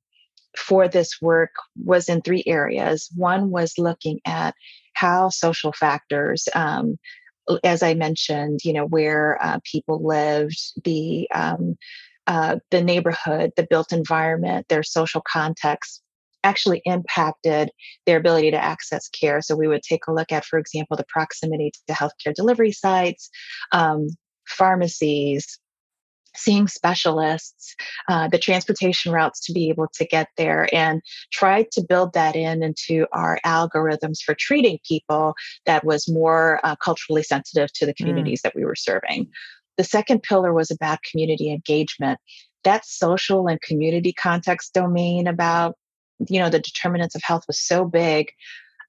for 0.56 0.88
this 0.88 1.20
work 1.20 1.50
was 1.84 2.08
in 2.08 2.20
three 2.20 2.44
areas. 2.46 3.08
One 3.16 3.50
was 3.50 3.74
looking 3.78 4.20
at 4.26 4.54
how 4.94 5.30
social 5.30 5.72
factors, 5.72 6.48
um, 6.54 6.96
as 7.64 7.82
I 7.82 7.94
mentioned, 7.94 8.60
you 8.64 8.72
know, 8.72 8.86
where 8.86 9.38
uh, 9.42 9.58
people 9.70 10.06
lived, 10.06 10.58
the 10.84 11.28
um, 11.34 11.76
uh, 12.26 12.56
the 12.70 12.82
neighborhood, 12.82 13.50
the 13.56 13.66
built 13.68 13.92
environment, 13.92 14.66
their 14.68 14.84
social 14.84 15.22
context, 15.26 16.02
actually 16.44 16.82
impacted 16.84 17.70
their 18.06 18.18
ability 18.18 18.50
to 18.50 18.62
access 18.62 19.08
care. 19.08 19.40
So 19.40 19.56
we 19.56 19.68
would 19.68 19.82
take 19.82 20.06
a 20.06 20.12
look 20.12 20.30
at, 20.32 20.44
for 20.44 20.58
example, 20.58 20.96
the 20.96 21.06
proximity 21.08 21.72
to 21.88 21.94
healthcare 21.94 22.34
delivery 22.34 22.72
sites, 22.72 23.30
um, 23.72 24.08
pharmacies, 24.46 25.58
seeing 26.36 26.68
specialists, 26.68 27.74
uh, 28.08 28.28
the 28.28 28.38
transportation 28.38 29.12
routes 29.12 29.40
to 29.46 29.52
be 29.52 29.68
able 29.68 29.88
to 29.94 30.04
get 30.04 30.28
there, 30.36 30.68
and 30.74 31.02
try 31.32 31.66
to 31.72 31.84
build 31.86 32.12
that 32.14 32.36
in 32.36 32.62
into 32.62 33.06
our 33.12 33.38
algorithms 33.44 34.20
for 34.24 34.34
treating 34.34 34.78
people 34.86 35.34
that 35.66 35.84
was 35.84 36.08
more 36.08 36.60
uh, 36.64 36.76
culturally 36.76 37.22
sensitive 37.22 37.72
to 37.74 37.86
the 37.86 37.92
mm. 37.92 37.96
communities 37.96 38.40
mm. 38.40 38.42
that 38.42 38.54
we 38.54 38.64
were 38.64 38.76
serving. 38.76 39.28
The 39.78 39.84
second 39.84 40.22
pillar 40.22 40.52
was 40.52 40.70
about 40.70 40.98
community 41.10 41.50
engagement. 41.50 42.18
That 42.64 42.84
social 42.86 43.48
and 43.48 43.60
community 43.60 44.12
context 44.12 44.74
domain 44.74 45.26
about 45.26 45.76
you 46.28 46.38
know 46.38 46.50
the 46.50 46.60
determinants 46.60 47.14
of 47.14 47.22
health 47.22 47.44
was 47.48 47.58
so 47.58 47.84
big 47.84 48.28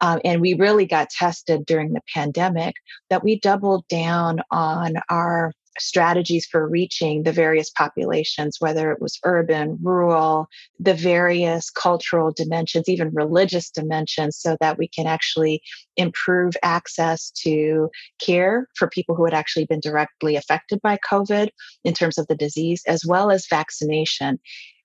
um, 0.03 0.19
and 0.25 0.41
we 0.41 0.53
really 0.53 0.85
got 0.85 1.09
tested 1.09 1.65
during 1.65 1.93
the 1.93 2.01
pandemic 2.13 2.75
that 3.09 3.23
we 3.23 3.39
doubled 3.39 3.87
down 3.87 4.41
on 4.51 4.95
our 5.09 5.53
strategies 5.79 6.45
for 6.45 6.67
reaching 6.67 7.23
the 7.23 7.31
various 7.31 7.69
populations, 7.69 8.57
whether 8.59 8.91
it 8.91 9.01
was 9.01 9.19
urban, 9.23 9.77
rural, 9.81 10.47
the 10.79 10.93
various 10.93 11.69
cultural 11.69 12.31
dimensions, 12.31 12.87
even 12.87 13.09
religious 13.13 13.69
dimensions, 13.69 14.37
so 14.37 14.55
that 14.59 14.77
we 14.77 14.87
can 14.87 15.07
actually 15.07 15.61
improve 15.97 16.53
access 16.63 17.31
to 17.31 17.89
care 18.19 18.67
for 18.75 18.87
people 18.87 19.15
who 19.15 19.25
had 19.25 19.33
actually 19.33 19.65
been 19.65 19.79
directly 19.79 20.35
affected 20.35 20.81
by 20.81 20.97
COVID 21.09 21.49
in 21.83 21.93
terms 21.93 22.17
of 22.17 22.27
the 22.27 22.35
disease, 22.35 22.83
as 22.87 23.05
well 23.05 23.31
as 23.31 23.47
vaccination. 23.49 24.39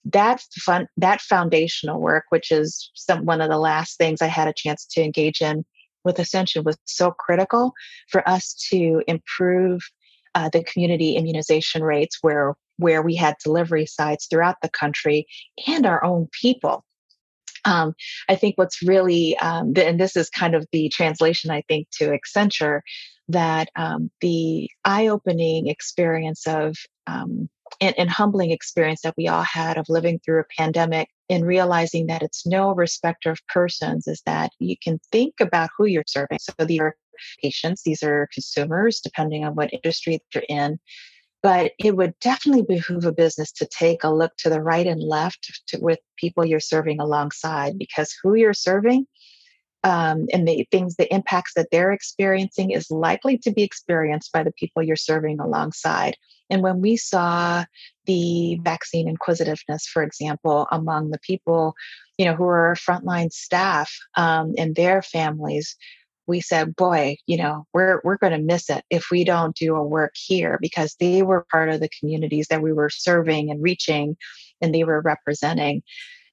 That 0.05 0.43
fun, 0.57 0.89
that 0.97 1.21
foundational 1.21 2.01
work, 2.01 2.25
which 2.31 2.51
is 2.51 2.91
some 2.95 3.27
one 3.27 3.41
of 3.41 3.51
the 3.51 3.59
last 3.59 3.99
things 3.99 4.23
I 4.23 4.27
had 4.27 4.49
a 4.49 4.55
chance 4.57 4.87
to 4.93 5.03
engage 5.03 5.43
in 5.43 5.65
with 6.05 6.19
Ascension, 6.19 6.65
was 6.65 6.79
so 6.87 7.11
critical 7.11 7.73
for 8.09 8.27
us 8.27 8.55
to 8.71 9.03
improve 9.07 9.83
uh, 10.39 10.49
the 10.53 10.63
community 10.63 11.17
immunization 11.17 11.83
rates 11.83 12.19
where 12.21 12.55
where 12.77 13.03
we 13.03 13.17
had 13.17 13.35
delivery 13.43 13.87
sites 13.87 14.29
throughout 14.29 14.55
the 14.63 14.69
country 14.69 15.27
and 15.67 15.85
our 15.85 16.05
own 16.05 16.29
people. 16.41 16.85
Um, 17.65 17.95
I 18.29 18.37
think 18.37 18.57
what's 18.57 18.81
really, 18.81 19.37
um, 19.39 19.73
and 19.77 19.99
this 19.99 20.17
is 20.17 20.31
kind 20.31 20.55
of 20.55 20.65
the 20.71 20.89
translation, 20.91 21.51
I 21.51 21.63
think, 21.67 21.89
to 21.95 22.17
Accenture, 22.17 22.83
that 23.27 23.69
um, 23.75 24.13
the 24.21 24.71
eye 24.85 25.09
opening 25.09 25.67
experience 25.67 26.47
of 26.47 26.77
um, 27.09 27.49
and, 27.81 27.99
and, 27.99 28.09
humbling 28.09 28.53
experience 28.53 29.01
that 29.03 29.15
we 29.19 29.27
all 29.27 29.43
had 29.43 29.77
of 29.77 29.89
living 29.89 30.21
through 30.21 30.41
a 30.41 30.55
pandemic 30.57 31.09
and 31.29 31.45
realizing 31.45 32.07
that 32.07 32.23
it's 32.23 32.47
no 32.47 32.73
respecter 32.75 33.33
of 33.33 33.47
persons 33.49 34.07
is 34.07 34.23
that 34.25 34.53
you 34.61 34.77
can 34.83 35.01
think 35.11 35.35
about 35.41 35.71
who 35.77 35.87
you're 35.87 36.05
serving. 36.07 36.39
So 36.41 36.53
the 36.65 36.81
patients, 37.43 37.83
these 37.83 38.03
are 38.03 38.29
consumers, 38.33 39.01
depending 39.01 39.45
on 39.45 39.55
what 39.55 39.73
industry 39.73 40.21
you're 40.35 40.45
in. 40.49 40.79
But 41.43 41.73
it 41.79 41.97
would 41.97 42.19
definitely 42.21 42.63
behoove 42.63 43.05
a 43.05 43.13
business 43.13 43.53
to 43.53 43.67
take 43.67 44.03
a 44.03 44.13
look 44.13 44.33
to 44.39 44.51
the 44.51 44.61
right 44.61 44.87
and 44.87 45.01
left 45.01 45.63
to, 45.69 45.79
with 45.81 46.01
people 46.17 46.45
you're 46.45 46.59
serving 46.59 47.01
alongside 47.01 47.79
because 47.79 48.15
who 48.23 48.35
you're 48.35 48.55
serving 48.55 49.07
um, 49.85 50.27
and 50.33 50.47
the 50.47 50.67
things, 50.71 50.97
the 50.97 51.13
impacts 51.15 51.53
that 51.55 51.69
they're 51.71 51.93
experiencing 51.93 52.73
is 52.73 52.91
likely 52.91 53.39
to 53.39 53.51
be 53.51 53.63
experienced 53.63 54.33
by 54.33 54.43
the 54.43 54.53
people 54.53 54.83
you're 54.83 54.97
serving 54.97 55.39
alongside. 55.39 56.17
And 56.51 56.63
when 56.63 56.81
we 56.81 56.97
saw 56.97 57.65
the 58.07 58.59
vaccine 58.63 59.09
inquisitiveness, 59.09 59.87
for 59.87 60.03
example, 60.03 60.67
among 60.73 61.11
the 61.11 61.21
people, 61.21 61.75
you 62.17 62.25
know, 62.25 62.35
who 62.35 62.45
are 62.45 62.75
frontline 62.75 63.33
staff 63.33 63.93
um, 64.17 64.55
and 64.59 64.75
their 64.75 65.03
families, 65.03 65.77
we 66.29 66.41
said, 66.41 66.77
boy, 66.77 67.17
you 67.27 67.37
know, 67.37 67.67
we're 67.73 68.01
we're 68.05 68.19
going 68.19 68.35
to 68.35 68.39
miss 68.39 68.71
it 68.71 68.85
if 68.91 69.07
we 69.11 69.25
don't 69.25 69.57
do 69.57 69.75
a 69.75 69.83
work 69.83 70.13
here 70.15 70.59
because 70.61 70.95
they 71.01 71.23
were 71.23 71.47
part 71.51 71.71
of 71.71 71.81
the 71.81 71.89
communities 71.99 72.47
that 72.49 72.63
we 72.63 72.73
were 72.73 72.91
serving 72.91 73.51
and 73.51 73.63
reaching, 73.63 74.17
and 74.61 74.75
they 74.75 74.85
were 74.85 75.01
representing. 75.01 75.83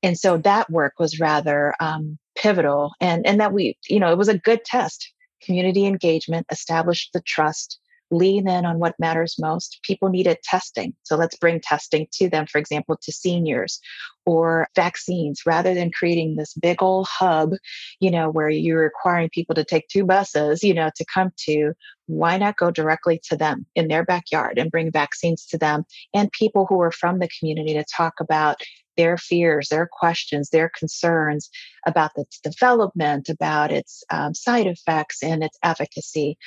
And 0.03 0.19
so 0.19 0.37
that 0.37 0.69
work 0.69 0.93
was 0.99 1.19
rather 1.19 1.73
um, 1.79 2.19
pivotal, 2.35 2.91
and 2.99 3.25
and 3.25 3.39
that 3.39 3.53
we, 3.53 3.77
you 3.87 3.99
know, 3.99 4.11
it 4.11 4.17
was 4.17 4.29
a 4.29 4.37
good 4.37 4.63
test. 4.65 5.11
Community 5.41 5.85
engagement 5.85 6.45
established 6.51 7.11
the 7.13 7.21
trust 7.21 7.79
lean 8.11 8.47
in 8.47 8.65
on 8.65 8.79
what 8.79 8.99
matters 8.99 9.35
most. 9.39 9.79
People 9.83 10.09
needed 10.09 10.37
testing. 10.43 10.93
So 11.03 11.15
let's 11.15 11.37
bring 11.37 11.59
testing 11.59 12.07
to 12.13 12.29
them, 12.29 12.45
for 12.45 12.59
example, 12.59 12.97
to 13.01 13.11
seniors 13.11 13.79
or 14.25 14.67
vaccines 14.75 15.41
rather 15.45 15.73
than 15.73 15.91
creating 15.91 16.35
this 16.35 16.53
big 16.53 16.81
old 16.81 17.07
hub, 17.09 17.53
you 17.99 18.09
know, 18.09 18.29
where 18.29 18.49
you're 18.49 18.81
requiring 18.81 19.29
people 19.29 19.55
to 19.55 19.63
take 19.63 19.87
two 19.87 20.05
buses, 20.05 20.63
you 20.63 20.73
know, 20.73 20.89
to 20.95 21.05
come 21.13 21.31
to. 21.45 21.73
Why 22.07 22.37
not 22.37 22.57
go 22.57 22.69
directly 22.69 23.19
to 23.29 23.35
them 23.35 23.65
in 23.75 23.87
their 23.87 24.05
backyard 24.05 24.59
and 24.59 24.69
bring 24.69 24.91
vaccines 24.91 25.45
to 25.47 25.57
them 25.57 25.85
and 26.13 26.31
people 26.31 26.67
who 26.67 26.79
are 26.81 26.91
from 26.91 27.19
the 27.19 27.29
community 27.39 27.73
to 27.73 27.83
talk 27.95 28.13
about 28.19 28.61
their 28.97 29.17
fears, 29.17 29.69
their 29.69 29.89
questions, 29.91 30.49
their 30.49 30.69
concerns 30.77 31.49
about 31.85 32.11
its 32.15 32.39
development, 32.39 33.29
about 33.29 33.71
its 33.71 34.03
um, 34.09 34.33
side 34.33 34.67
effects, 34.67 35.21
and 35.21 35.43
its 35.43 35.57
efficacy. 35.63 36.37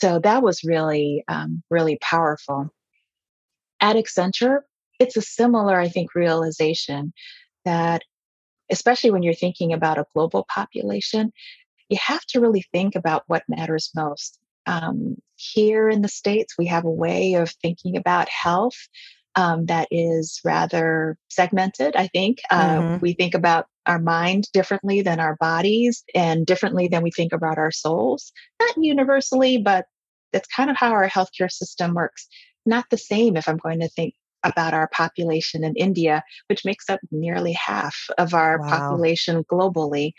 So 0.00 0.20
that 0.20 0.42
was 0.42 0.62
really, 0.62 1.24
um, 1.26 1.62
really 1.70 1.98
powerful. 2.00 2.70
At 3.80 3.96
Accenture, 3.96 4.60
it's 5.00 5.16
a 5.16 5.22
similar, 5.22 5.78
I 5.78 5.88
think, 5.88 6.14
realization 6.14 7.12
that, 7.64 8.02
especially 8.70 9.10
when 9.10 9.24
you're 9.24 9.34
thinking 9.34 9.72
about 9.72 9.98
a 9.98 10.06
global 10.14 10.46
population, 10.54 11.32
you 11.88 11.98
have 12.00 12.24
to 12.26 12.40
really 12.40 12.64
think 12.72 12.94
about 12.94 13.24
what 13.26 13.42
matters 13.48 13.90
most. 13.96 14.38
Um, 14.66 15.16
here 15.34 15.88
in 15.88 16.02
the 16.02 16.08
States, 16.08 16.54
we 16.56 16.66
have 16.66 16.84
a 16.84 16.90
way 16.90 17.34
of 17.34 17.50
thinking 17.50 17.96
about 17.96 18.28
health 18.28 18.76
um, 19.34 19.66
that 19.66 19.88
is 19.90 20.40
rather 20.44 21.16
segmented, 21.28 21.96
I 21.96 22.06
think. 22.08 22.38
Uh, 22.50 22.76
mm-hmm. 22.76 22.98
We 23.00 23.14
think 23.14 23.34
about 23.34 23.66
our 23.88 23.98
mind 23.98 24.44
differently 24.52 25.00
than 25.02 25.18
our 25.18 25.36
bodies 25.40 26.04
and 26.14 26.46
differently 26.46 26.86
than 26.88 27.02
we 27.02 27.10
think 27.10 27.32
about 27.32 27.58
our 27.58 27.72
souls. 27.72 28.30
Not 28.60 28.76
universally, 28.76 29.58
but 29.58 29.86
that's 30.32 30.48
kind 30.48 30.70
of 30.70 30.76
how 30.76 30.92
our 30.92 31.08
healthcare 31.08 31.50
system 31.50 31.94
works. 31.94 32.28
Not 32.66 32.84
the 32.90 32.98
same 32.98 33.36
if 33.36 33.48
I'm 33.48 33.56
going 33.56 33.80
to 33.80 33.88
think 33.88 34.14
about 34.44 34.74
our 34.74 34.88
population 34.88 35.64
in 35.64 35.74
India, 35.74 36.22
which 36.48 36.64
makes 36.64 36.88
up 36.88 37.00
nearly 37.10 37.52
half 37.52 37.96
of 38.18 38.34
our 38.34 38.60
wow. 38.60 38.68
population 38.68 39.42
globally. 39.50 40.12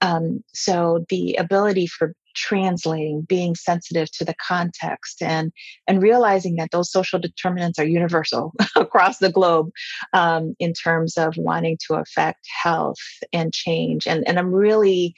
Um, 0.00 0.42
so 0.54 1.04
the 1.08 1.34
ability 1.34 1.86
for 1.86 2.14
translating, 2.34 3.22
being 3.22 3.54
sensitive 3.56 4.10
to 4.12 4.24
the 4.24 4.34
context, 4.46 5.22
and 5.22 5.52
and 5.86 6.02
realizing 6.02 6.56
that 6.56 6.70
those 6.70 6.90
social 6.90 7.18
determinants 7.18 7.78
are 7.78 7.84
universal 7.84 8.52
across 8.76 9.18
the 9.18 9.32
globe 9.32 9.70
um, 10.12 10.54
in 10.58 10.72
terms 10.72 11.16
of 11.16 11.34
wanting 11.36 11.76
to 11.86 11.94
affect 11.94 12.46
health 12.62 12.98
and 13.32 13.52
change. 13.52 14.06
And 14.06 14.26
and 14.28 14.38
I'm 14.38 14.52
really 14.52 15.14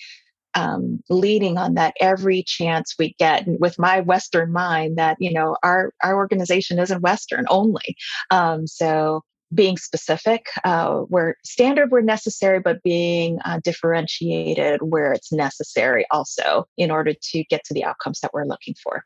um, 0.54 1.00
leading 1.08 1.58
on 1.58 1.74
that 1.74 1.94
every 2.00 2.42
chance 2.42 2.94
we 2.98 3.14
get 3.18 3.44
with 3.46 3.78
my 3.78 4.00
western 4.00 4.52
mind 4.52 4.98
that 4.98 5.16
you 5.20 5.32
know 5.32 5.56
our 5.62 5.92
our 6.02 6.16
organization 6.16 6.78
isn't 6.78 7.02
western 7.02 7.44
only 7.48 7.96
um, 8.30 8.66
so 8.66 9.22
being 9.52 9.76
specific 9.76 10.46
uh, 10.64 10.98
where 11.00 11.36
standard 11.44 11.90
where 11.90 12.02
necessary, 12.02 12.60
but 12.60 12.82
being 12.82 13.38
uh, 13.44 13.60
differentiated 13.62 14.80
where 14.82 15.12
it's 15.12 15.32
necessary 15.32 16.06
also 16.10 16.66
in 16.76 16.90
order 16.90 17.12
to 17.20 17.44
get 17.44 17.64
to 17.64 17.74
the 17.74 17.84
outcomes 17.84 18.20
that 18.20 18.32
we're 18.32 18.44
looking 18.44 18.74
for. 18.82 19.04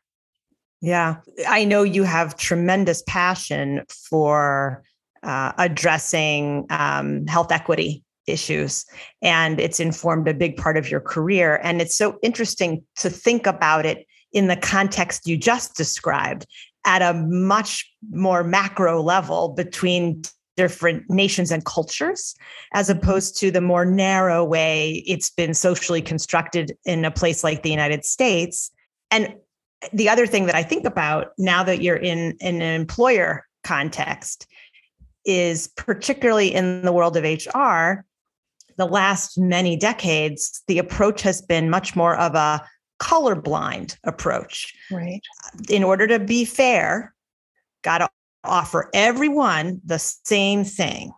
Yeah, 0.81 1.17
I 1.47 1.65
know 1.65 1.83
you 1.83 2.03
have 2.03 2.37
tremendous 2.37 3.01
passion 3.07 3.83
for 3.89 4.83
uh, 5.23 5.53
addressing 5.57 6.67
um, 6.69 7.25
health 7.25 7.51
equity 7.51 8.03
issues 8.27 8.85
and 9.21 9.59
it's 9.59 9.79
informed 9.79 10.27
a 10.27 10.33
big 10.33 10.57
part 10.57 10.77
of 10.77 10.89
your 10.89 10.99
career 10.99 11.59
and 11.63 11.81
it's 11.81 11.95
so 11.95 12.17
interesting 12.23 12.83
to 12.95 13.09
think 13.09 13.45
about 13.45 13.85
it 13.85 14.05
in 14.31 14.47
the 14.47 14.55
context 14.55 15.27
you 15.27 15.37
just 15.37 15.75
described 15.75 16.47
at 16.85 17.01
a 17.01 17.13
much 17.13 17.91
more 18.11 18.43
macro 18.43 19.01
level 19.01 19.49
between 19.49 20.21
different 20.55 21.09
nations 21.09 21.51
and 21.51 21.65
cultures, 21.65 22.35
as 22.73 22.89
opposed 22.89 23.37
to 23.39 23.51
the 23.51 23.61
more 23.61 23.85
narrow 23.85 24.43
way 24.43 25.03
it's 25.07 25.29
been 25.29 25.53
socially 25.53 26.01
constructed 26.01 26.77
in 26.85 27.05
a 27.05 27.11
place 27.11 27.43
like 27.43 27.63
the 27.63 27.69
United 27.69 28.05
States. 28.05 28.71
And 29.11 29.35
the 29.93 30.09
other 30.09 30.25
thing 30.25 30.45
that 30.45 30.55
I 30.55 30.63
think 30.63 30.85
about 30.85 31.33
now 31.37 31.63
that 31.63 31.81
you're 31.81 31.97
in, 31.97 32.37
in 32.39 32.61
an 32.61 32.81
employer 32.81 33.45
context 33.63 34.47
is 35.25 35.67
particularly 35.75 36.53
in 36.53 36.83
the 36.83 36.91
world 36.91 37.17
of 37.17 37.23
HR, 37.23 38.05
the 38.77 38.85
last 38.85 39.37
many 39.37 39.75
decades, 39.75 40.63
the 40.67 40.79
approach 40.79 41.21
has 41.21 41.41
been 41.41 41.69
much 41.69 41.95
more 41.95 42.15
of 42.17 42.35
a 42.35 42.61
colorblind 42.99 43.97
approach. 44.03 44.73
Right. 44.91 45.21
In 45.69 45.83
order 45.83 46.07
to 46.07 46.19
be 46.19 46.45
fair, 46.45 47.13
got 47.83 47.99
to 47.99 48.09
offer 48.45 48.89
everyone 48.93 49.81
the 49.85 49.99
same 49.99 50.63
thing. 50.63 51.11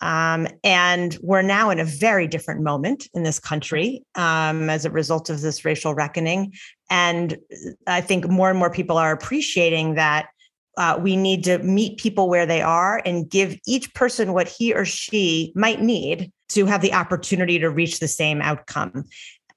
Um, 0.00 0.48
and 0.62 1.16
we're 1.22 1.42
now 1.42 1.70
in 1.70 1.80
a 1.80 1.84
very 1.84 2.26
different 2.26 2.60
moment 2.60 3.08
in 3.14 3.22
this 3.22 3.40
country 3.40 4.04
um, 4.16 4.68
as 4.68 4.84
a 4.84 4.90
result 4.90 5.30
of 5.30 5.40
this 5.40 5.64
racial 5.64 5.94
reckoning. 5.94 6.52
And 6.90 7.38
I 7.86 8.02
think 8.02 8.28
more 8.28 8.50
and 8.50 8.58
more 8.58 8.70
people 8.70 8.98
are 8.98 9.12
appreciating 9.12 9.94
that 9.94 10.28
uh, 10.76 10.98
we 11.00 11.16
need 11.16 11.44
to 11.44 11.58
meet 11.58 11.98
people 11.98 12.28
where 12.28 12.46
they 12.46 12.60
are 12.60 13.00
and 13.06 13.30
give 13.30 13.56
each 13.66 13.94
person 13.94 14.34
what 14.34 14.48
he 14.48 14.74
or 14.74 14.84
she 14.84 15.52
might 15.54 15.80
need 15.80 16.32
to 16.50 16.66
have 16.66 16.82
the 16.82 16.92
opportunity 16.92 17.58
to 17.58 17.70
reach 17.70 18.00
the 18.00 18.08
same 18.08 18.42
outcome. 18.42 19.04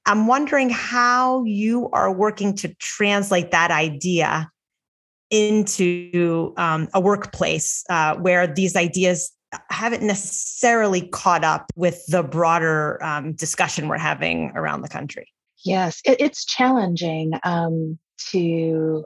I'm 0.06 0.28
wondering 0.28 0.70
how 0.70 1.44
you 1.44 1.90
are 1.92 2.12
working 2.12 2.56
to 2.58 2.74
translate 2.76 3.52
that 3.52 3.72
idea 3.72 4.50
into 5.30 6.54
um, 6.58 6.88
a 6.94 7.02
workplace 7.02 7.84
uh, 7.90 8.16
where 8.16 8.48
these 8.48 8.76
ideas 8.76 9.32
haven't 9.70 10.04
necessarily 10.04 11.08
caught 11.10 11.44
up 11.44 11.72
with 11.76 12.06
the 12.08 12.24
broader 12.24 13.02
um, 13.04 13.34
discussion 13.34 13.88
we're 13.88 13.98
having 13.98 14.52
around 14.56 14.82
the 14.82 14.90
country. 14.90 15.32
Yes, 15.64 16.02
it, 16.06 16.18
it's 16.20 16.46
challenging 16.46 17.34
um, 17.44 17.98
to 18.32 19.06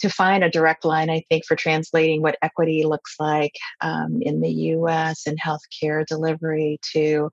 to 0.00 0.08
find 0.08 0.42
a 0.42 0.50
direct 0.50 0.84
line, 0.84 1.10
I 1.10 1.22
think, 1.28 1.44
for 1.44 1.56
translating 1.56 2.22
what 2.22 2.38
equity 2.40 2.84
looks 2.84 3.16
like 3.20 3.54
um, 3.82 4.20
in 4.22 4.40
the 4.40 4.50
U.S. 4.50 5.26
and 5.26 5.38
healthcare 5.38 6.06
delivery 6.06 6.80
to, 6.92 7.30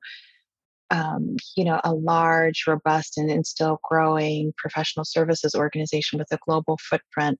um, 0.91 1.35
you 1.55 1.63
know, 1.63 1.79
a 1.83 1.93
large, 1.93 2.63
robust, 2.67 3.17
and, 3.17 3.29
and 3.29 3.45
still 3.45 3.79
growing 3.83 4.53
professional 4.57 5.05
services 5.05 5.55
organization 5.55 6.19
with 6.19 6.31
a 6.31 6.39
global 6.45 6.77
footprint. 6.89 7.39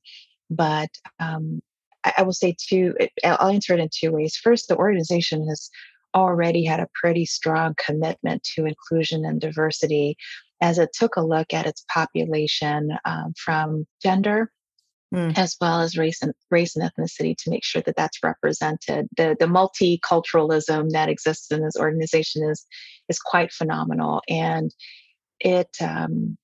But 0.50 0.90
um, 1.20 1.62
I, 2.04 2.14
I 2.20 2.24
will 2.24 2.34
say 2.34 2.56
two. 2.60 2.96
I'll 3.24 3.50
answer 3.50 3.74
it 3.74 3.80
in 3.80 3.90
two 3.94 4.12
ways. 4.12 4.36
First, 4.36 4.68
the 4.68 4.78
organization 4.78 5.48
has 5.48 5.70
already 6.16 6.64
had 6.66 6.80
a 6.80 6.88
pretty 6.96 7.26
strong 7.26 7.76
commitment 7.84 8.44
to 8.56 8.66
inclusion 8.66 9.26
and 9.26 9.40
diversity 9.40 10.16
as 10.62 10.80
it 10.80 10.90
took 10.94 11.16
a 11.16 11.22
look 11.22 11.54
at 11.54 11.68
its 11.68 11.86
population 11.94 12.90
um, 13.06 13.34
from 13.38 13.86
gender 14.02 14.52
Mm. 15.16 15.38
as 15.38 15.56
well 15.62 15.80
as 15.80 15.98
race 15.98 16.22
and 16.22 16.34
race 16.52 16.76
and 16.76 16.84
ethnicity 16.84 17.34
to 17.38 17.50
make 17.50 17.64
sure 17.64 17.82
that 17.84 17.96
that's 17.96 18.22
represented. 18.22 19.08
The 19.16 19.38
the 19.40 19.46
multiculturalism 19.46 20.90
that 20.90 21.08
exists 21.08 21.50
in 21.50 21.62
this 21.64 21.78
organization 21.78 22.44
is 22.44 22.66
is 23.08 23.18
quite 23.18 23.54
phenomenal, 23.54 24.22
and 24.28 24.70
it 25.40 25.70
um, 25.80 26.38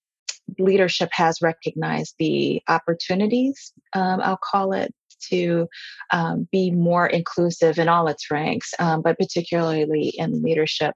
leadership 0.57 1.09
has 1.11 1.41
recognized 1.41 2.15
the 2.19 2.61
opportunities. 2.69 3.73
Um, 3.91 4.21
I'll 4.21 4.39
call 4.41 4.71
it 4.71 4.93
to 5.29 5.67
um, 6.11 6.47
be 6.51 6.71
more 6.71 7.07
inclusive 7.07 7.79
in 7.79 7.87
all 7.87 8.07
its 8.07 8.29
ranks, 8.31 8.73
um, 8.79 9.01
but 9.01 9.17
particularly 9.17 10.13
in 10.17 10.41
leadership 10.41 10.95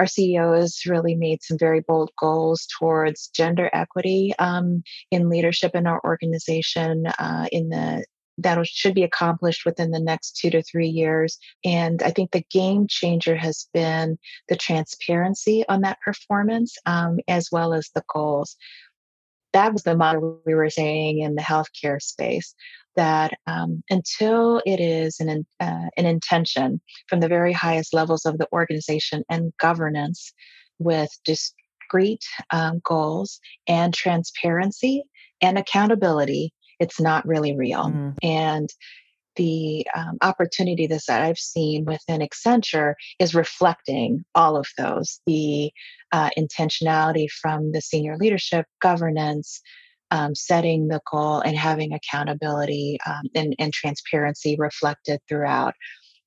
our 0.00 0.06
CEO 0.06 0.58
has 0.58 0.86
really 0.86 1.14
made 1.14 1.42
some 1.42 1.58
very 1.58 1.80
bold 1.80 2.10
goals 2.18 2.66
towards 2.78 3.28
gender 3.28 3.68
equity 3.74 4.32
um, 4.38 4.82
in 5.10 5.28
leadership 5.28 5.74
in 5.74 5.86
our 5.86 6.00
organization 6.04 7.06
uh, 7.06 7.46
in 7.52 7.68
the 7.68 8.02
that 8.38 8.66
should 8.66 8.94
be 8.94 9.02
accomplished 9.02 9.66
within 9.66 9.90
the 9.90 10.00
next 10.00 10.38
two 10.38 10.48
to 10.48 10.62
three 10.62 10.88
years. 10.88 11.38
And 11.62 12.02
I 12.02 12.10
think 12.10 12.30
the 12.30 12.46
game 12.50 12.86
changer 12.88 13.36
has 13.36 13.68
been 13.74 14.18
the 14.48 14.56
transparency 14.56 15.62
on 15.68 15.82
that 15.82 16.00
performance, 16.00 16.78
um, 16.86 17.18
as 17.28 17.50
well 17.52 17.74
as 17.74 17.90
the 17.94 18.02
goals. 18.10 18.56
That 19.52 19.72
was 19.72 19.82
the 19.82 19.96
model 19.96 20.40
we 20.46 20.54
were 20.54 20.70
saying 20.70 21.20
in 21.20 21.34
the 21.34 21.42
healthcare 21.42 22.00
space 22.00 22.54
that 22.96 23.32
um, 23.46 23.82
until 23.90 24.60
it 24.66 24.80
is 24.80 25.20
an, 25.20 25.46
uh, 25.60 25.88
an 25.96 26.06
intention 26.06 26.80
from 27.08 27.20
the 27.20 27.28
very 27.28 27.52
highest 27.52 27.94
levels 27.94 28.26
of 28.26 28.38
the 28.38 28.48
organization 28.52 29.22
and 29.28 29.52
governance 29.58 30.32
with 30.78 31.10
discrete 31.24 32.24
um, 32.50 32.80
goals 32.84 33.40
and 33.68 33.94
transparency 33.94 35.04
and 35.40 35.58
accountability, 35.58 36.52
it's 36.78 37.00
not 37.00 37.26
really 37.26 37.56
real. 37.56 37.86
Mm. 37.86 38.14
And 38.22 38.68
the 39.36 39.86
um, 39.96 40.18
opportunity 40.22 40.86
that 40.86 41.08
I've 41.08 41.38
seen 41.38 41.84
within 41.84 42.20
Accenture 42.20 42.94
is 43.18 43.34
reflecting 43.34 44.24
all 44.34 44.56
of 44.56 44.66
those 44.76 45.20
the 45.26 45.70
uh, 46.12 46.30
intentionality 46.38 47.28
from 47.30 47.72
the 47.72 47.80
senior 47.80 48.16
leadership, 48.16 48.66
governance, 48.80 49.60
um, 50.10 50.34
setting 50.34 50.88
the 50.88 51.00
goal 51.10 51.40
and 51.40 51.56
having 51.56 51.92
accountability 51.92 52.98
um, 53.06 53.22
and, 53.34 53.54
and 53.58 53.72
transparency 53.72 54.56
reflected 54.58 55.20
throughout. 55.28 55.74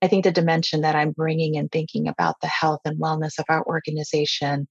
I 0.01 0.07
think 0.07 0.23
the 0.23 0.31
dimension 0.31 0.81
that 0.81 0.95
I'm 0.95 1.11
bringing 1.11 1.57
and 1.57 1.71
thinking 1.71 2.07
about 2.07 2.35
the 2.41 2.47
health 2.47 2.81
and 2.85 2.99
wellness 2.99 3.39
of 3.39 3.45
our 3.49 3.65
organization 3.65 4.67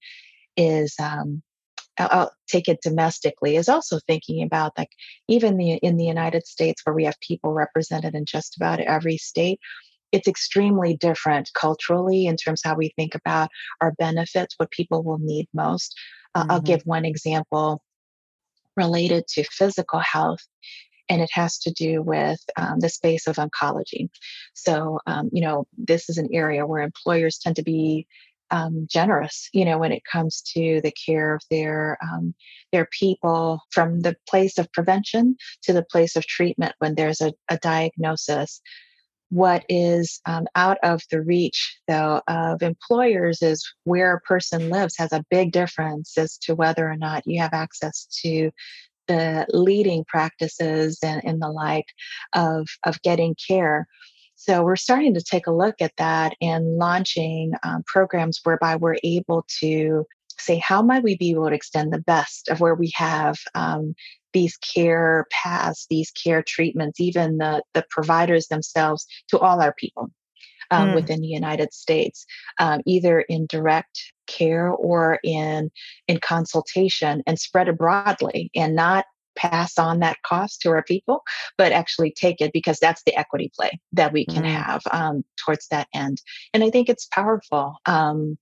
is 0.57 0.95
um, 0.99 1.41
I'll 1.97 2.31
take 2.47 2.67
it 2.67 2.81
domestically 2.81 3.55
is 3.55 3.69
also 3.69 3.99
thinking 4.07 4.43
about 4.43 4.73
like 4.77 4.89
even 5.27 5.57
the 5.57 5.73
in 5.73 5.97
the 5.97 6.05
United 6.05 6.45
States 6.47 6.81
where 6.83 6.95
we 6.95 7.05
have 7.05 7.19
people 7.19 7.53
represented 7.53 8.15
in 8.15 8.25
just 8.25 8.55
about 8.57 8.79
every 8.79 9.17
state 9.17 9.59
it's 10.11 10.27
extremely 10.27 10.95
different 10.95 11.49
culturally 11.59 12.27
in 12.27 12.37
terms 12.37 12.61
of 12.63 12.69
how 12.69 12.75
we 12.75 12.93
think 12.95 13.15
about 13.15 13.49
our 13.81 13.91
benefits 13.93 14.55
what 14.57 14.71
people 14.71 15.03
will 15.03 15.19
need 15.19 15.47
most 15.53 15.95
uh, 16.35 16.41
mm-hmm. 16.41 16.51
I'll 16.51 16.61
give 16.61 16.81
one 16.85 17.05
example 17.05 17.81
related 18.75 19.27
to 19.27 19.43
physical 19.43 19.99
health 19.99 20.41
and 21.09 21.21
it 21.21 21.29
has 21.33 21.59
to 21.59 21.71
do 21.71 22.01
with 22.01 22.39
um, 22.57 22.79
the 22.79 22.89
space 22.89 23.27
of 23.27 23.35
oncology. 23.35 24.09
So, 24.53 24.99
um, 25.05 25.29
you 25.33 25.41
know, 25.41 25.67
this 25.77 26.09
is 26.09 26.17
an 26.17 26.29
area 26.33 26.65
where 26.65 26.81
employers 26.81 27.37
tend 27.37 27.57
to 27.57 27.63
be 27.63 28.07
um, 28.53 28.85
generous, 28.89 29.49
you 29.51 29.65
know, 29.65 29.79
when 29.79 29.91
it 29.91 30.03
comes 30.09 30.43
to 30.55 30.79
the 30.81 30.93
care 31.05 31.33
of 31.33 31.41
their 31.49 31.97
um, 32.03 32.35
their 32.71 32.87
people, 32.97 33.61
from 33.71 34.01
the 34.01 34.15
place 34.29 34.59
of 34.59 34.71
prevention 34.71 35.35
to 35.63 35.73
the 35.73 35.83
place 35.83 36.15
of 36.15 36.25
treatment 36.27 36.75
when 36.77 36.93
there's 36.93 37.19
a, 37.19 37.33
a 37.49 37.57
diagnosis. 37.57 38.61
What 39.29 39.65
is 39.67 40.21
um, 40.27 40.45
out 40.53 40.77
of 40.83 41.01
the 41.09 41.19
reach, 41.19 41.79
though, 41.87 42.21
of 42.27 42.61
employers 42.61 43.41
is 43.41 43.67
where 43.83 44.13
a 44.13 44.21
person 44.21 44.69
lives 44.69 44.95
has 44.99 45.11
a 45.11 45.25
big 45.31 45.51
difference 45.51 46.15
as 46.19 46.37
to 46.43 46.53
whether 46.53 46.87
or 46.87 46.95
not 46.95 47.23
you 47.25 47.41
have 47.41 47.53
access 47.53 48.07
to 48.23 48.51
the 49.07 49.47
leading 49.49 50.05
practices 50.05 50.99
and, 51.03 51.23
and 51.25 51.41
the 51.41 51.49
like 51.49 51.87
of, 52.33 52.67
of 52.85 53.01
getting 53.01 53.35
care. 53.47 53.87
So 54.45 54.61
we're 54.61 54.75
starting 54.75 55.13
to 55.13 55.23
take 55.23 55.47
a 55.47 55.53
look 55.53 55.75
at 55.79 55.95
that 55.97 56.35
and 56.41 56.75
launching 56.75 57.53
um, 57.63 57.81
programs 57.85 58.41
whereby 58.43 58.75
we're 58.75 58.97
able 59.01 59.45
to 59.61 60.05
say 60.37 60.57
how 60.57 60.81
might 60.81 61.01
we 61.01 61.15
be 61.15 61.31
able 61.31 61.47
to 61.47 61.55
extend 61.55 61.93
the 61.93 62.01
best 62.01 62.49
of 62.49 62.59
where 62.59 62.75
we 62.75 62.91
have 62.93 63.37
um, 63.55 63.95
these 64.33 64.57
care 64.57 65.27
paths, 65.31 65.87
these 65.89 66.11
care 66.11 66.43
treatments, 66.45 66.99
even 66.99 67.37
the, 67.37 67.63
the 67.73 67.85
providers 67.89 68.47
themselves 68.47 69.07
to 69.29 69.39
all 69.39 69.61
our 69.61 69.73
people 69.75 70.11
um, 70.71 70.89
mm. 70.89 70.95
within 70.95 71.21
the 71.21 71.27
United 71.27 71.73
States, 71.73 72.25
um, 72.59 72.81
either 72.85 73.21
in 73.21 73.45
direct 73.45 74.11
care 74.27 74.71
or 74.71 75.19
in 75.23 75.71
in 76.09 76.19
consultation 76.19 77.23
and 77.25 77.39
spread 77.39 77.69
it 77.69 77.77
broadly 77.77 78.49
and 78.55 78.75
not 78.75 79.05
pass 79.35 79.77
on 79.77 79.99
that 79.99 80.21
cost 80.25 80.61
to 80.61 80.69
our 80.69 80.83
people, 80.83 81.21
but 81.57 81.71
actually 81.71 82.11
take 82.11 82.41
it 82.41 82.53
because 82.53 82.79
that's 82.79 83.03
the 83.05 83.15
equity 83.15 83.51
play 83.55 83.79
that 83.91 84.13
we 84.13 84.25
can 84.25 84.43
mm. 84.43 84.49
have 84.49 84.81
um, 84.91 85.23
towards 85.37 85.67
that 85.67 85.87
end. 85.93 86.21
And 86.53 86.63
I 86.63 86.69
think 86.69 86.89
it's 86.89 87.07
powerful. 87.07 87.77
Um, 87.85 88.37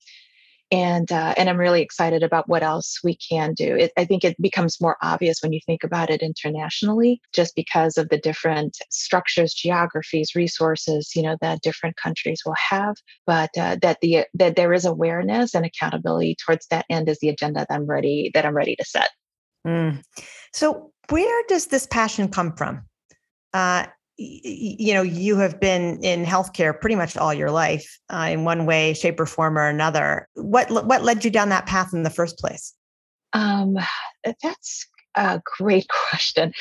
and 0.72 1.12
uh, 1.12 1.34
and 1.38 1.50
I'm 1.50 1.58
really 1.58 1.82
excited 1.82 2.24
about 2.24 2.48
what 2.48 2.64
else 2.64 3.00
we 3.04 3.18
can 3.18 3.54
do. 3.54 3.76
It, 3.76 3.92
I 3.98 4.06
think 4.06 4.24
it 4.24 4.42
becomes 4.42 4.80
more 4.80 4.96
obvious 5.02 5.42
when 5.42 5.52
you 5.52 5.60
think 5.66 5.84
about 5.84 6.10
it 6.10 6.22
internationally, 6.22 7.22
just 7.34 7.56
because 7.56 7.98
of 7.98 8.10
the 8.10 8.18
different 8.18 8.78
structures, 8.90 9.54
geographies, 9.54 10.34
resources, 10.34 11.12
you 11.14 11.24
know, 11.24 11.36
that 11.42 11.62
different 11.62 11.98
countries 11.98 12.42
will 12.46 12.56
have. 12.70 12.96
But 13.28 13.50
uh, 13.60 13.78
that 13.82 13.98
the 14.02 14.26
that 14.34 14.56
there 14.56 14.74
is 14.74 14.86
awareness 14.86 15.54
and 15.54 15.66
accountability 15.66 16.38
towards 16.46 16.68
that 16.68 16.86
end 16.90 17.10
is 17.10 17.20
the 17.20 17.30
agenda 17.30 17.66
that 17.68 17.76
I'm 17.76 17.86
ready 17.86 18.32
that 18.34 18.46
I'm 18.46 18.56
ready 18.56 18.76
to 18.78 18.86
set. 18.86 19.10
Mm. 19.66 20.04
So, 20.54 20.92
where 21.10 21.44
does 21.48 21.68
this 21.68 21.88
passion 21.88 22.30
come 22.30 22.56
from? 22.56 22.84
Uh, 23.54 23.86
you 24.18 24.94
know 24.94 25.02
you 25.02 25.38
have 25.38 25.60
been 25.60 26.04
in 26.04 26.26
healthcare 26.26 26.80
pretty 26.80 26.96
much 26.96 27.18
all 27.18 27.34
your 27.34 27.52
life 27.52 28.00
uh, 28.10 28.28
in 28.30 28.44
one 28.44 28.66
way 28.66 28.94
shape 28.94 29.20
or 29.20 29.26
form 29.26 29.58
or 29.58 29.68
another 29.68 30.28
what 30.36 30.70
what 30.70 31.04
led 31.04 31.24
you 31.26 31.32
down 31.32 31.50
that 31.50 31.66
path 31.66 31.94
in 31.94 32.04
the 32.04 32.10
first 32.10 32.38
place 32.38 32.74
um, 33.34 33.78
that's 34.44 34.88
a 35.16 35.42
great 35.58 35.88
question 36.10 36.54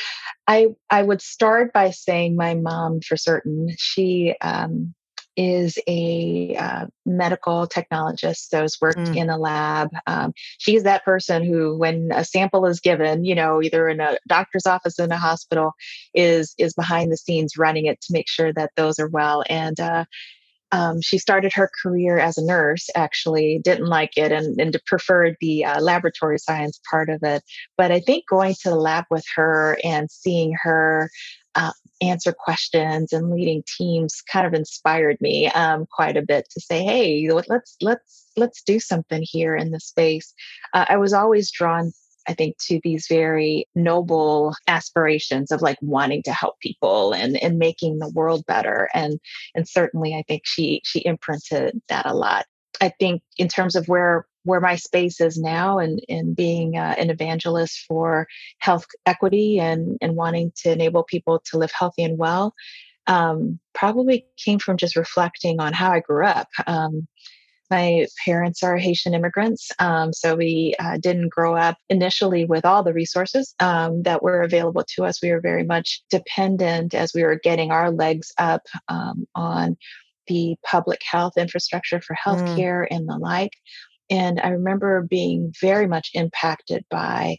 i 0.47 0.69
i 0.91 1.03
would 1.03 1.21
start 1.21 1.73
by 1.73 1.91
saying 1.91 2.35
my 2.37 2.55
mom 2.55 3.01
for 3.01 3.17
certain 3.17 3.69
she 3.79 4.35
um, 4.41 4.95
is 5.37 5.79
a 5.87 6.57
uh, 6.57 6.87
medical 7.07 7.67
technologist, 7.67 8.49
so 8.49 8.63
has 8.63 8.77
worked 8.81 8.99
mm. 8.99 9.17
in 9.17 9.31
a 9.31 9.39
lab. 9.39 9.89
Um, 10.07 10.33
she's 10.59 10.83
that 10.83 11.05
person 11.05 11.45
who, 11.45 11.79
when 11.79 12.11
a 12.13 12.25
sample 12.25 12.67
is 12.67 12.81
given, 12.81 13.25
you 13.25 13.35
know, 13.35 13.63
either 13.63 13.89
in 13.89 14.01
a 14.01 14.19
doctor's 14.27 14.67
office 14.67 14.99
in 14.99 15.13
a 15.13 15.17
hospital, 15.17 15.73
is 16.15 16.55
is 16.59 16.75
behind 16.75 17.11
the 17.11 17.17
scenes 17.17 17.57
running 17.57 17.87
it 17.87 18.01
to 18.03 18.13
make 18.13 18.29
sure 18.29 18.53
that 18.53 18.73
those 18.77 18.99
are 18.99 19.09
well. 19.09 19.45
And 19.49 19.79
uh, 19.79 20.05
Um, 20.73 21.01
she 21.03 21.19
started 21.19 21.53
her 21.55 21.69
career 21.83 22.21
as 22.21 22.39
a 22.39 22.45
nurse, 22.45 22.89
actually, 22.95 23.61
didn't 23.65 23.87
like 23.89 24.17
it 24.17 24.31
and, 24.31 24.61
and 24.61 24.79
preferred 24.87 25.37
the 25.41 25.65
uh, 25.65 25.81
laboratory 25.81 26.39
science 26.39 26.81
part 26.89 27.09
of 27.09 27.21
it. 27.25 27.43
But 27.77 27.91
I 27.91 27.99
think 27.99 28.25
going 28.29 28.55
to 28.63 28.71
the 28.71 28.77
lab 28.77 29.05
with 29.11 29.25
her 29.35 29.79
and 29.83 30.09
seeing 30.11 30.55
her 30.63 31.11
uh, 31.55 31.73
answer 32.01 32.33
questions 32.33 33.13
and 33.13 33.31
leading 33.31 33.63
teams 33.79 34.23
kind 34.23 34.47
of 34.47 34.55
inspired 34.55 35.17
me 35.21 35.49
um, 35.49 35.87
quite 35.91 36.17
a 36.17 36.23
bit 36.23 36.49
to 36.51 36.61
say, 36.61 36.83
"Hey, 36.83 37.29
let's 37.31 37.77
let's 37.81 38.31
let's 38.37 38.63
do 38.63 38.81
something 38.81 39.23
here 39.23 39.57
in 39.57 39.71
the 39.71 39.81
space." 39.81 40.33
Uh, 40.73 40.87
I 40.89 40.97
was 40.97 41.13
always 41.13 41.51
drawn 41.51 41.93
I 42.29 42.35
think, 42.35 42.59
to 42.67 42.81
these 42.85 43.07
very 43.09 43.67
noble 43.75 44.55
aspirations 44.69 45.51
of 45.51 45.63
like 45.63 45.79
wanting 45.81 46.23
to 46.25 46.33
help 46.33 46.61
people 46.61 47.13
and, 47.13 47.37
and 47.43 47.59
making 47.59 47.99
the 47.99 48.11
world 48.11 48.45
better. 48.47 48.89
And 48.95 49.19
and 49.55 49.69
certainly 49.69 50.15
I 50.15 50.23
think 50.29 50.43
she 50.45 50.81
she 50.85 51.05
imprinted 51.05 51.81
that 51.89 52.07
a 52.07 52.15
lot. 52.15 52.47
I 52.81 52.91
think 53.01 53.23
in 53.37 53.49
terms 53.49 53.75
of 53.75 53.89
where 53.89 54.27
where 54.45 54.61
my 54.61 54.77
space 54.77 55.21
is 55.21 55.39
now 55.39 55.79
and, 55.79 56.01
and 56.09 56.35
being 56.35 56.77
uh, 56.77 56.95
an 56.99 57.11
evangelist 57.11 57.85
for 57.87 58.27
health 58.59 58.87
equity 59.07 59.59
and, 59.59 59.99
and 60.01 60.17
wanting 60.17 60.53
to 60.57 60.73
enable 60.73 61.05
people 61.05 61.43
to 61.45 61.59
live 61.59 61.73
healthy 61.73 62.03
and 62.03 62.19
well 62.19 62.55
um, 63.07 63.59
probably 63.75 64.27
came 64.37 64.59
from 64.59 64.77
just 64.77 64.97
reflecting 64.97 65.61
on 65.61 65.73
how 65.73 65.91
I 65.91 66.01
grew 66.01 66.25
up. 66.25 66.49
Um, 66.67 67.09
my 67.71 68.07
parents 68.25 68.65
are 68.65 68.77
Haitian 68.77 69.15
immigrants, 69.15 69.71
um, 69.79 70.13
so 70.13 70.35
we 70.35 70.75
uh, 70.81 70.97
didn't 70.99 71.29
grow 71.29 71.55
up 71.55 71.77
initially 71.89 72.45
with 72.45 72.65
all 72.65 72.83
the 72.83 72.93
resources 72.93 73.55
um, 73.61 74.03
that 74.03 74.23
were 74.23 74.43
available 74.43 74.85
to 74.95 75.05
us. 75.05 75.23
We 75.23 75.31
were 75.31 75.41
very 75.41 75.63
much 75.63 76.03
dependent 76.11 76.95
as 76.95 77.13
we 77.15 77.23
were 77.23 77.39
getting 77.41 77.71
our 77.71 77.93
legs 77.93 78.33
up 78.39 78.63
um, 78.89 79.27
on 79.37 79.77
the 80.27 80.57
public 80.65 81.01
health 81.09 81.35
infrastructure 81.37 82.01
for 82.01 82.15
mm. 82.15 82.19
healthcare 82.25 82.83
mm. 82.83 82.89
and 82.91 83.09
the 83.09 83.19
like. 83.19 83.53
And 84.11 84.41
I 84.41 84.49
remember 84.49 85.03
being 85.03 85.53
very 85.61 85.87
much 85.87 86.11
impacted 86.15 86.85
by 86.91 87.39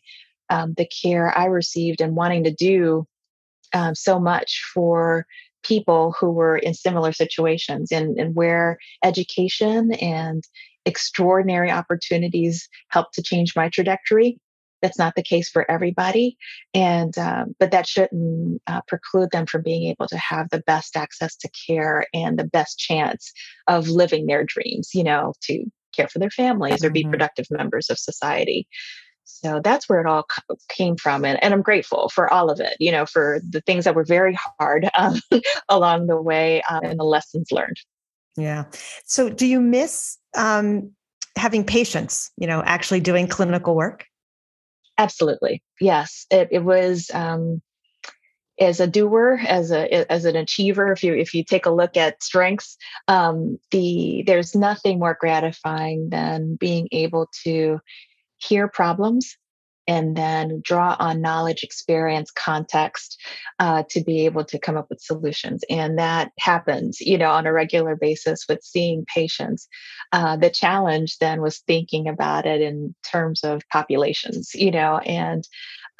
um, 0.49 0.73
the 0.77 0.87
care 0.87 1.37
I 1.37 1.45
received 1.45 2.01
and 2.01 2.15
wanting 2.15 2.45
to 2.45 2.53
do 2.53 3.05
um, 3.73 3.95
so 3.95 4.19
much 4.19 4.63
for 4.73 5.25
people 5.63 6.13
who 6.19 6.31
were 6.31 6.57
in 6.57 6.73
similar 6.73 7.11
situations 7.11 7.91
and, 7.91 8.17
and 8.17 8.35
where 8.35 8.77
education 9.03 9.93
and 9.93 10.43
extraordinary 10.85 11.69
opportunities 11.69 12.67
helped 12.89 13.13
to 13.13 13.21
change 13.21 13.55
my 13.55 13.69
trajectory. 13.69 14.39
That's 14.81 14.97
not 14.97 15.13
the 15.15 15.21
case 15.21 15.47
for 15.47 15.69
everybody 15.69 16.37
and 16.73 17.15
um, 17.19 17.55
but 17.59 17.69
that 17.69 17.87
shouldn't 17.87 18.61
uh, 18.65 18.81
preclude 18.87 19.29
them 19.29 19.45
from 19.45 19.61
being 19.61 19.83
able 19.83 20.07
to 20.07 20.17
have 20.17 20.49
the 20.49 20.63
best 20.65 20.97
access 20.97 21.35
to 21.37 21.49
care 21.67 22.07
and 22.15 22.39
the 22.39 22.45
best 22.45 22.79
chance 22.79 23.31
of 23.67 23.89
living 23.89 24.25
their 24.25 24.43
dreams 24.43 24.89
you 24.95 25.03
know 25.03 25.33
to 25.41 25.65
care 25.91 26.07
for 26.07 26.19
their 26.19 26.29
families 26.29 26.83
or 26.83 26.89
be 26.89 27.01
mm-hmm. 27.01 27.11
productive 27.11 27.47
members 27.49 27.89
of 27.89 27.99
society. 27.99 28.67
So 29.23 29.61
that's 29.63 29.87
where 29.87 30.01
it 30.01 30.07
all 30.07 30.25
came 30.69 30.97
from 30.97 31.23
and, 31.25 31.41
and 31.43 31.53
i'm 31.53 31.61
grateful 31.61 32.09
for 32.09 32.31
all 32.31 32.49
of 32.49 32.59
it 32.59 32.75
you 32.79 32.91
know 32.91 33.05
for 33.05 33.39
the 33.49 33.61
things 33.61 33.85
that 33.85 33.95
were 33.95 34.03
very 34.03 34.37
hard 34.59 34.89
um, 34.97 35.19
along 35.69 36.07
the 36.07 36.21
way 36.21 36.61
um, 36.69 36.83
and 36.83 36.99
the 36.99 37.03
lessons 37.03 37.51
learned. 37.51 37.77
Yeah. 38.37 38.65
So 39.05 39.29
do 39.29 39.45
you 39.45 39.59
miss 39.59 40.17
um, 40.35 40.91
having 41.37 41.63
patients 41.63 42.31
you 42.37 42.47
know 42.47 42.61
actually 42.65 42.99
doing 42.99 43.27
clinical 43.27 43.75
work? 43.75 44.05
Absolutely. 44.97 45.63
Yes. 45.79 46.25
It, 46.29 46.49
it 46.51 46.63
was 46.63 47.09
um, 47.13 47.61
as 48.61 48.79
a 48.79 48.87
doer 48.87 49.39
as 49.47 49.71
a 49.71 50.11
as 50.11 50.23
an 50.23 50.35
achiever 50.35 50.91
if 50.91 51.03
you 51.03 51.13
if 51.13 51.33
you 51.33 51.43
take 51.43 51.65
a 51.65 51.71
look 51.71 51.97
at 51.97 52.21
strengths 52.23 52.77
um, 53.07 53.57
the 53.71 54.23
there's 54.27 54.55
nothing 54.55 54.99
more 54.99 55.17
gratifying 55.19 56.09
than 56.09 56.55
being 56.55 56.87
able 56.91 57.27
to 57.43 57.79
hear 58.37 58.67
problems 58.67 59.35
and 59.87 60.15
then 60.15 60.61
draw 60.63 60.95
on 60.99 61.21
knowledge, 61.21 61.63
experience, 61.63 62.31
context 62.31 63.19
uh, 63.59 63.83
to 63.89 64.01
be 64.01 64.25
able 64.25 64.45
to 64.45 64.59
come 64.59 64.77
up 64.77 64.87
with 64.89 65.01
solutions. 65.01 65.63
And 65.69 65.97
that 65.97 66.31
happens, 66.39 67.01
you 67.01 67.17
know, 67.17 67.31
on 67.31 67.47
a 67.47 67.53
regular 67.53 67.95
basis 67.95 68.45
with 68.47 68.63
seeing 68.63 69.05
patients. 69.13 69.67
Uh, 70.11 70.37
the 70.37 70.49
challenge 70.49 71.17
then 71.17 71.41
was 71.41 71.59
thinking 71.59 72.07
about 72.07 72.45
it 72.45 72.61
in 72.61 72.95
terms 73.11 73.43
of 73.43 73.63
populations, 73.69 74.53
you 74.53 74.71
know, 74.71 74.99
and 74.99 75.47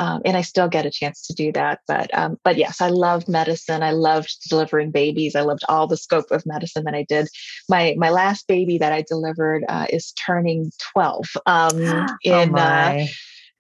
um, 0.01 0.23
and 0.25 0.35
I 0.35 0.41
still 0.41 0.67
get 0.67 0.87
a 0.87 0.89
chance 0.89 1.27
to 1.27 1.33
do 1.33 1.51
that. 1.51 1.81
But 1.87 2.11
um, 2.17 2.39
but 2.43 2.57
yes, 2.57 2.81
I 2.81 2.89
loved 2.89 3.29
medicine. 3.29 3.83
I 3.83 3.91
loved 3.91 4.35
delivering 4.49 4.89
babies. 4.89 5.35
I 5.35 5.41
loved 5.41 5.61
all 5.69 5.85
the 5.85 5.95
scope 5.95 6.31
of 6.31 6.43
medicine 6.43 6.85
that 6.85 6.95
I 6.95 7.03
did. 7.07 7.27
My 7.69 7.93
my 7.97 8.09
last 8.09 8.47
baby 8.47 8.79
that 8.79 8.91
I 8.91 9.03
delivered 9.07 9.63
uh, 9.69 9.85
is 9.91 10.11
turning 10.13 10.71
twelve 10.91 11.25
um, 11.45 11.79
oh 11.83 12.07
in 12.23 12.57
uh, 12.57 13.05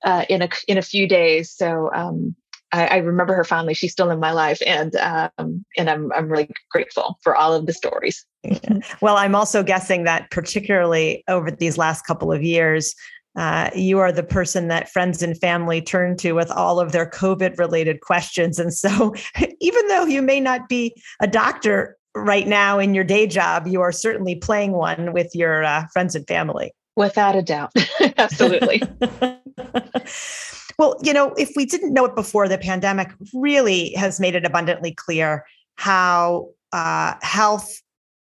uh, 0.03 0.25
in 0.29 0.41
a 0.41 0.49
in 0.67 0.79
a 0.79 0.81
few 0.81 1.07
days. 1.07 1.51
So 1.51 1.91
um, 1.93 2.35
I, 2.71 2.87
I, 2.87 2.97
remember 2.97 3.35
her 3.35 3.43
fondly. 3.43 3.75
She's 3.75 3.91
still 3.91 4.09
in 4.09 4.19
my 4.19 4.31
life, 4.31 4.61
and 4.65 4.95
um, 4.95 5.63
and 5.77 5.91
I'm 5.91 6.11
I'm 6.13 6.27
really 6.27 6.49
grateful 6.71 7.19
for 7.21 7.35
all 7.35 7.53
of 7.53 7.67
the 7.67 7.73
stories. 7.73 8.25
well, 9.01 9.17
I'm 9.17 9.35
also 9.35 9.61
guessing 9.61 10.05
that 10.05 10.31
particularly 10.31 11.23
over 11.27 11.51
these 11.51 11.77
last 11.77 12.07
couple 12.07 12.31
of 12.31 12.41
years, 12.41 12.95
uh, 13.35 13.69
you 13.73 13.99
are 13.99 14.11
the 14.11 14.23
person 14.23 14.67
that 14.67 14.89
friends 14.89 15.23
and 15.23 15.37
family 15.37 15.81
turn 15.81 16.17
to 16.17 16.33
with 16.33 16.51
all 16.51 16.79
of 16.79 16.91
their 16.91 17.09
COVID 17.09 17.57
related 17.57 18.01
questions. 18.01 18.59
And 18.59 18.73
so, 18.73 19.13
even 19.61 19.87
though 19.87 20.05
you 20.05 20.21
may 20.21 20.39
not 20.39 20.67
be 20.67 20.95
a 21.21 21.27
doctor 21.27 21.97
right 22.15 22.47
now 22.47 22.77
in 22.77 22.93
your 22.93 23.03
day 23.03 23.27
job, 23.27 23.67
you 23.67 23.81
are 23.81 23.91
certainly 23.91 24.35
playing 24.35 24.73
one 24.73 25.13
with 25.13 25.33
your 25.33 25.63
uh, 25.63 25.85
friends 25.93 26.15
and 26.15 26.27
family. 26.27 26.73
Without 26.97 27.35
a 27.37 27.41
doubt. 27.41 27.71
Absolutely. 28.17 28.81
well, 30.77 30.97
you 31.01 31.13
know, 31.13 31.33
if 31.37 31.51
we 31.55 31.65
didn't 31.65 31.93
know 31.93 32.03
it 32.05 32.15
before, 32.15 32.49
the 32.49 32.57
pandemic 32.57 33.11
really 33.33 33.93
has 33.93 34.19
made 34.19 34.35
it 34.35 34.45
abundantly 34.45 34.93
clear 34.93 35.45
how 35.75 36.49
uh, 36.73 37.13
health, 37.21 37.81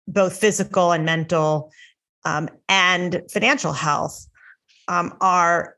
both 0.07 0.37
physical 0.37 0.93
and 0.93 1.07
mental, 1.07 1.73
um, 2.27 2.51
and 2.69 3.23
financial 3.33 3.73
health 3.73 4.27
um, 4.91 5.17
are 5.21 5.77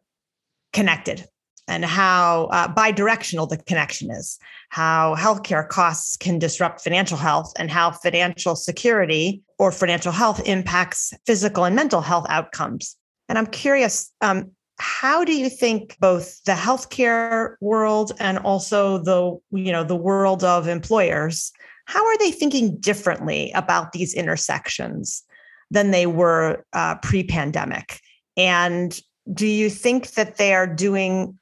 connected 0.73 1.27
and 1.69 1.85
how 1.85 2.47
uh, 2.47 2.67
bi-directional 2.67 3.47
the 3.47 3.59
connection 3.59 4.11
is 4.11 4.39
how 4.71 5.15
healthcare 5.17 5.69
costs 5.69 6.17
can 6.17 6.39
disrupt 6.39 6.81
financial 6.81 7.19
health 7.19 7.53
and 7.57 7.71
how 7.71 7.91
financial 7.91 8.57
security 8.57 9.43
or 9.59 9.71
financial 9.71 10.13
health 10.13 10.41
impacts 10.47 11.13
physical 11.27 11.65
and 11.65 11.77
mental 11.77 12.01
health 12.01 12.27
outcomes. 12.29 12.97
And 13.29 13.39
i'm 13.39 13.47
curious 13.47 14.11
um, 14.23 14.51
how 14.79 15.25
do 15.25 15.35
you 15.35 15.49
think 15.49 15.97
both 16.01 16.43
the 16.45 16.53
healthcare 16.53 17.55
world 17.61 18.13
and 18.19 18.39
also 18.39 18.99
the 18.99 19.39
you 19.57 19.73
know 19.73 19.85
the 19.85 20.03
world 20.11 20.43
of 20.43 20.67
employers 20.69 21.53
how 21.85 22.05
are 22.05 22.19
they 22.19 22.31
thinking 22.31 22.77
differently 22.79 23.53
about 23.55 23.93
these 23.93 24.15
intersections 24.15 25.23
than 25.71 25.91
they 25.91 26.07
were 26.07 26.65
uh, 26.73 26.95
pre-pandemic 26.97 28.01
and 28.37 28.99
do 29.33 29.47
you 29.47 29.71
think 29.71 30.13
that 30.13 30.37
they 30.37 30.55
are 30.55 30.67
doing 30.67 31.39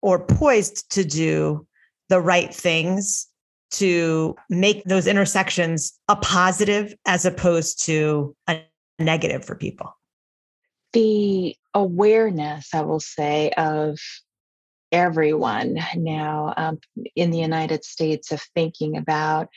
or 0.00 0.24
poised 0.24 0.90
to 0.92 1.04
do 1.04 1.66
the 2.08 2.20
right 2.20 2.52
things 2.54 3.28
to 3.70 4.36
make 4.50 4.84
those 4.84 5.06
intersections 5.06 5.98
a 6.08 6.16
positive 6.16 6.94
as 7.06 7.24
opposed 7.24 7.82
to 7.86 8.36
a 8.48 8.60
negative 8.98 9.44
for 9.44 9.54
people? 9.54 9.96
The 10.92 11.56
awareness, 11.72 12.74
I 12.74 12.82
will 12.82 13.00
say, 13.00 13.50
of 13.56 13.98
everyone 14.90 15.78
now 15.96 16.52
um, 16.56 16.78
in 17.16 17.30
the 17.30 17.38
United 17.38 17.84
States 17.84 18.30
of 18.30 18.42
thinking 18.54 18.98
about 18.98 19.48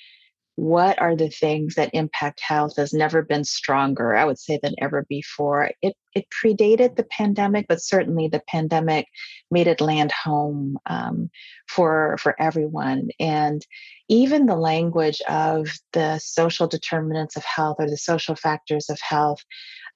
what 0.56 1.02
are 1.02 1.16
the 1.16 1.30
things 1.30 1.76
that 1.76 1.90
impact 1.94 2.40
health 2.40 2.78
has 2.78 2.94
never 2.94 3.22
been 3.22 3.44
stronger 3.44 4.16
i 4.16 4.24
would 4.24 4.40
say 4.40 4.60
than 4.62 4.76
ever 4.80 5.06
before. 5.10 5.72
It 5.82 5.96
it 6.14 6.26
predated 6.30 6.96
the 6.96 7.04
pandemic 7.04 7.66
but 7.68 7.82
certainly 7.82 8.28
the 8.28 8.42
pandemic 8.48 9.08
made 9.52 9.68
it 9.68 9.82
land 9.82 10.12
home 10.12 10.78
um, 10.86 11.30
for 11.68 12.18
for 12.20 12.40
everyone. 12.42 13.10
And 13.20 13.66
even 14.08 14.46
the 14.46 14.56
language 14.56 15.22
of 15.28 15.70
the 15.94 16.20
social 16.20 16.68
determinants 16.68 17.36
of 17.36 17.44
health 17.44 17.78
or 17.80 17.90
the 17.90 17.98
social 17.98 18.36
factors 18.36 18.90
of 18.90 19.00
health 19.02 19.44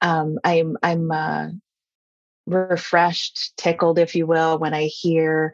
um, 0.01 0.39
i'm 0.43 0.77
i'm 0.83 1.11
uh, 1.11 1.47
refreshed 2.45 3.55
tickled 3.57 3.99
if 3.99 4.15
you 4.15 4.25
will 4.25 4.57
when 4.57 4.73
i 4.73 4.85
hear 4.85 5.53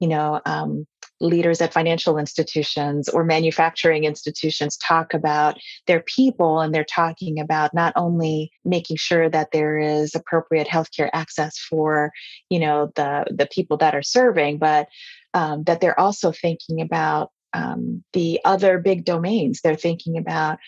you 0.00 0.08
know 0.08 0.40
um, 0.44 0.86
leaders 1.20 1.60
at 1.60 1.72
financial 1.72 2.18
institutions 2.18 3.08
or 3.08 3.24
manufacturing 3.24 4.04
institutions 4.04 4.76
talk 4.76 5.14
about 5.14 5.58
their 5.86 6.00
people 6.00 6.60
and 6.60 6.74
they're 6.74 6.84
talking 6.84 7.38
about 7.38 7.72
not 7.72 7.92
only 7.96 8.50
making 8.64 8.96
sure 8.96 9.28
that 9.28 9.50
there 9.52 9.78
is 9.78 10.14
appropriate 10.14 10.66
healthcare 10.66 11.08
access 11.12 11.56
for 11.58 12.10
you 12.50 12.58
know 12.58 12.90
the 12.96 13.24
the 13.30 13.46
people 13.46 13.76
that 13.76 13.94
are 13.94 14.02
serving 14.02 14.58
but 14.58 14.88
um, 15.34 15.64
that 15.64 15.80
they're 15.80 15.98
also 15.98 16.32
thinking 16.32 16.80
about 16.80 17.30
um, 17.54 18.02
the 18.12 18.40
other 18.44 18.78
big 18.78 19.04
domains. 19.04 19.60
They're 19.62 19.76
thinking 19.76 20.18
about 20.18 20.58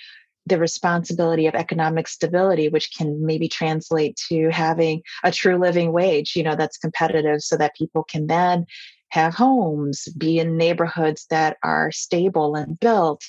the 0.47 0.59
responsibility 0.59 1.49
of 1.49 1.55
economic 1.55 2.07
stability, 2.07 2.69
which 2.69 2.97
can 2.97 3.27
maybe 3.27 3.49
translate 3.49 4.17
to 4.29 4.49
having 4.51 5.03
a 5.25 5.33
true 5.33 5.59
living 5.59 5.93
wage, 5.93 6.37
you 6.37 6.45
know, 6.45 6.55
that's 6.55 6.79
competitive 6.79 7.43
so 7.43 7.57
that 7.57 7.75
people 7.75 8.05
can 8.05 8.29
then 8.29 8.65
have 9.11 9.35
homes, 9.35 10.09
be 10.17 10.39
in 10.39 10.57
neighborhoods 10.57 11.27
that 11.31 11.57
are 11.63 11.93
stable 11.93 12.55
and 12.55 12.79
built, 12.81 13.23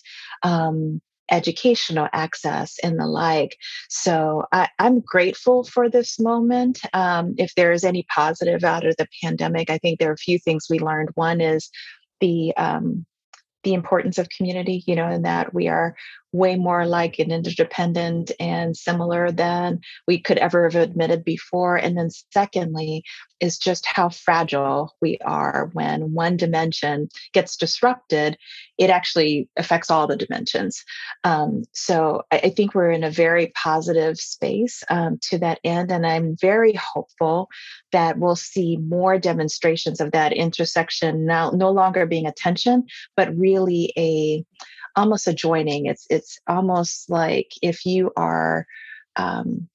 um, 0.44 1.02
educational 1.30 2.08
access 2.14 2.78
and 2.84 3.00
the 3.00 3.06
like. 3.06 3.58
So 3.90 4.46
I, 4.52 4.70
am 4.80 5.02
grateful 5.02 5.64
for 5.64 5.90
this 5.90 6.20
moment. 6.20 6.80
Um, 6.94 7.36
if 7.38 7.54
there 7.56 7.72
is 7.72 7.84
any 7.84 8.06
positive 8.14 8.64
out 8.64 8.86
of 8.86 8.96
the 8.98 9.08
pandemic, 9.22 9.70
I 9.70 9.78
think 9.78 10.00
there 10.00 10.10
are 10.10 10.14
a 10.14 10.18
few 10.18 10.40
things 10.40 10.68
we 10.70 10.80
learned. 10.80 11.10
One 11.16 11.42
is 11.42 11.70
the 12.22 12.56
um, 12.56 13.06
the 13.64 13.74
importance 13.74 14.18
of 14.18 14.30
community, 14.30 14.84
you 14.88 14.96
know, 14.96 15.08
and 15.08 15.26
that 15.26 15.54
we 15.54 15.68
are 15.68 15.96
way 16.38 16.56
more 16.56 16.86
like 16.86 17.20
an 17.20 17.32
interdependent 17.32 18.32
and 18.40 18.78
similar 18.78 19.32
than 19.32 19.80
we 20.08 20.20
could 20.20 20.38
ever 20.38 20.64
have 20.64 20.76
admitted 20.76 21.24
before. 21.24 21.76
And 21.76 21.98
then, 21.98 22.10
secondly, 22.32 23.04
is 23.40 23.58
just 23.58 23.86
how 23.86 24.10
fragile 24.10 24.96
we 25.02 25.18
are 25.26 25.70
when 25.74 26.14
one 26.14 26.38
dimension 26.38 27.10
gets 27.34 27.56
disrupted, 27.56 28.38
it 28.78 28.90
actually 28.90 29.48
affects 29.58 29.92
all 29.92 30.08
the 30.08 30.16
dimensions. 30.16 30.84
Um, 31.24 31.64
so, 31.72 32.24
I, 32.32 32.38
I, 32.38 32.50
think 32.50 32.74
we're 32.74 32.92
in 32.92 33.04
a 33.04 33.12
very 33.12 33.52
positive 33.56 34.18
space 34.18 34.84
um, 34.90 35.20
to 35.24 35.38
that 35.40 35.60
end. 35.64 35.92
And 35.92 36.06
I'm 36.06 36.36
very 36.40 36.74
hopeful 36.74 37.50
that 37.92 38.18
we'll 38.18 38.36
see 38.36 38.78
more 38.78 39.20
demonstrations 39.20 40.02
of 40.02 40.12
that 40.12 40.34
intersection 40.34 41.26
now, 41.26 41.52
no 41.52 41.72
longer 41.72 42.06
being 42.06 42.26
a 42.26 42.32
tension, 42.32 42.86
but 43.16 43.36
really 43.36 43.94
a 43.98 44.46
almost 44.98 45.28
a 45.28 45.34
joining. 45.34 45.86
It's 45.86 46.06
it's 46.10 46.40
almost 46.48 47.10
like 47.10 47.52
if 47.62 47.86
you 47.86 48.12
are 48.18 48.68
um, 49.16 49.70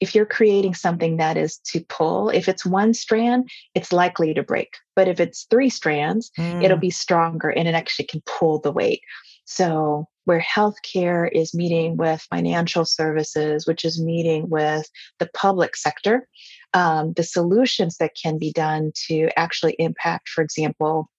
if 0.00 0.14
you're 0.14 0.26
creating 0.26 0.74
something 0.74 1.18
that 1.18 1.36
is 1.36 1.58
to 1.58 1.80
pull, 1.88 2.30
if 2.30 2.48
it's 2.48 2.64
one 2.64 2.94
strand, 2.94 3.48
it's 3.74 3.92
likely 3.92 4.32
to 4.34 4.42
break. 4.42 4.74
But 4.96 5.08
if 5.08 5.20
it's 5.20 5.46
three 5.50 5.68
strands, 5.68 6.30
mm. 6.38 6.64
it'll 6.64 6.78
be 6.78 6.90
stronger 6.90 7.50
and 7.50 7.68
it 7.68 7.74
actually 7.74 8.06
can 8.06 8.22
pull 8.24 8.58
the 8.58 8.72
weight. 8.72 9.02
So, 9.44 10.06
where 10.24 10.40
healthcare 10.40 11.28
is 11.32 11.54
meeting 11.54 11.96
with 11.96 12.26
financial 12.30 12.84
services, 12.84 13.66
which 13.66 13.84
is 13.84 14.00
meeting 14.00 14.48
with 14.48 14.88
the 15.18 15.28
public 15.34 15.76
sector, 15.76 16.28
um, 16.72 17.12
the 17.14 17.24
solutions 17.24 17.96
that 17.98 18.12
can 18.20 18.38
be 18.38 18.52
done 18.52 18.92
to 19.08 19.28
actually 19.36 19.74
impact, 19.78 20.28
for 20.28 20.42
example, 20.42 21.10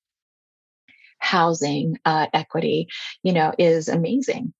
housing 1.21 1.97
uh, 2.05 2.27
equity, 2.33 2.87
you 3.23 3.33
know, 3.33 3.53
is 3.57 3.87
amazing. 3.87 4.53